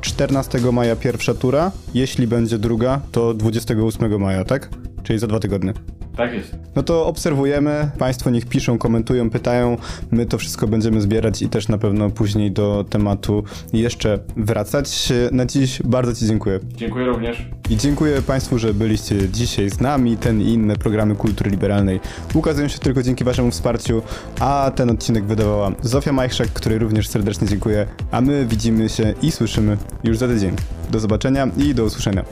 14 0.00 0.72
maja 0.72 0.96
pierwsza 0.96 1.34
tura, 1.34 1.72
jeśli 1.94 2.26
będzie 2.26 2.58
druga, 2.58 3.00
to 3.12 3.34
28 3.34 4.20
maja, 4.20 4.44
tak? 4.44 4.68
Czyli 5.04 5.18
za 5.18 5.26
dwa 5.26 5.38
tygodnie. 5.40 5.72
Tak 6.16 6.32
jest. 6.32 6.56
No 6.76 6.82
to 6.82 7.06
obserwujemy, 7.06 7.90
Państwo 7.98 8.30
niech 8.30 8.46
piszą, 8.46 8.78
komentują, 8.78 9.30
pytają. 9.30 9.76
My 10.10 10.26
to 10.26 10.38
wszystko 10.38 10.66
będziemy 10.66 11.00
zbierać 11.00 11.42
i 11.42 11.48
też 11.48 11.68
na 11.68 11.78
pewno 11.78 12.10
później 12.10 12.52
do 12.52 12.84
tematu 12.90 13.44
jeszcze 13.72 14.18
wracać. 14.36 15.12
Na 15.32 15.46
dziś 15.46 15.82
bardzo 15.82 16.14
Ci 16.14 16.26
dziękuję. 16.26 16.60
Dziękuję 16.76 17.06
również. 17.06 17.48
I 17.70 17.76
dziękuję 17.76 18.22
Państwu, 18.22 18.58
że 18.58 18.74
byliście 18.74 19.28
dzisiaj 19.28 19.70
z 19.70 19.80
nami. 19.80 20.16
Ten 20.16 20.40
i 20.42 20.48
inne 20.48 20.76
programy 20.76 21.14
kultury 21.14 21.50
liberalnej 21.50 22.00
ukazują 22.34 22.68
się 22.68 22.78
tylko 22.78 23.02
dzięki 23.02 23.24
Waszemu 23.24 23.50
wsparciu, 23.50 24.02
a 24.40 24.72
ten 24.74 24.90
odcinek 24.90 25.24
wydawała 25.24 25.72
Zofia 25.82 26.12
Majchrzak, 26.12 26.48
której 26.48 26.78
również 26.78 27.08
serdecznie 27.08 27.48
dziękuję, 27.48 27.86
a 28.10 28.20
my 28.20 28.46
widzimy 28.46 28.88
się 28.88 29.14
i 29.22 29.30
słyszymy 29.30 29.76
już 30.04 30.18
za 30.18 30.28
tydzień. 30.28 30.56
Do 30.90 31.00
zobaczenia 31.00 31.48
i 31.56 31.74
do 31.74 31.84
usłyszenia. 31.84 32.24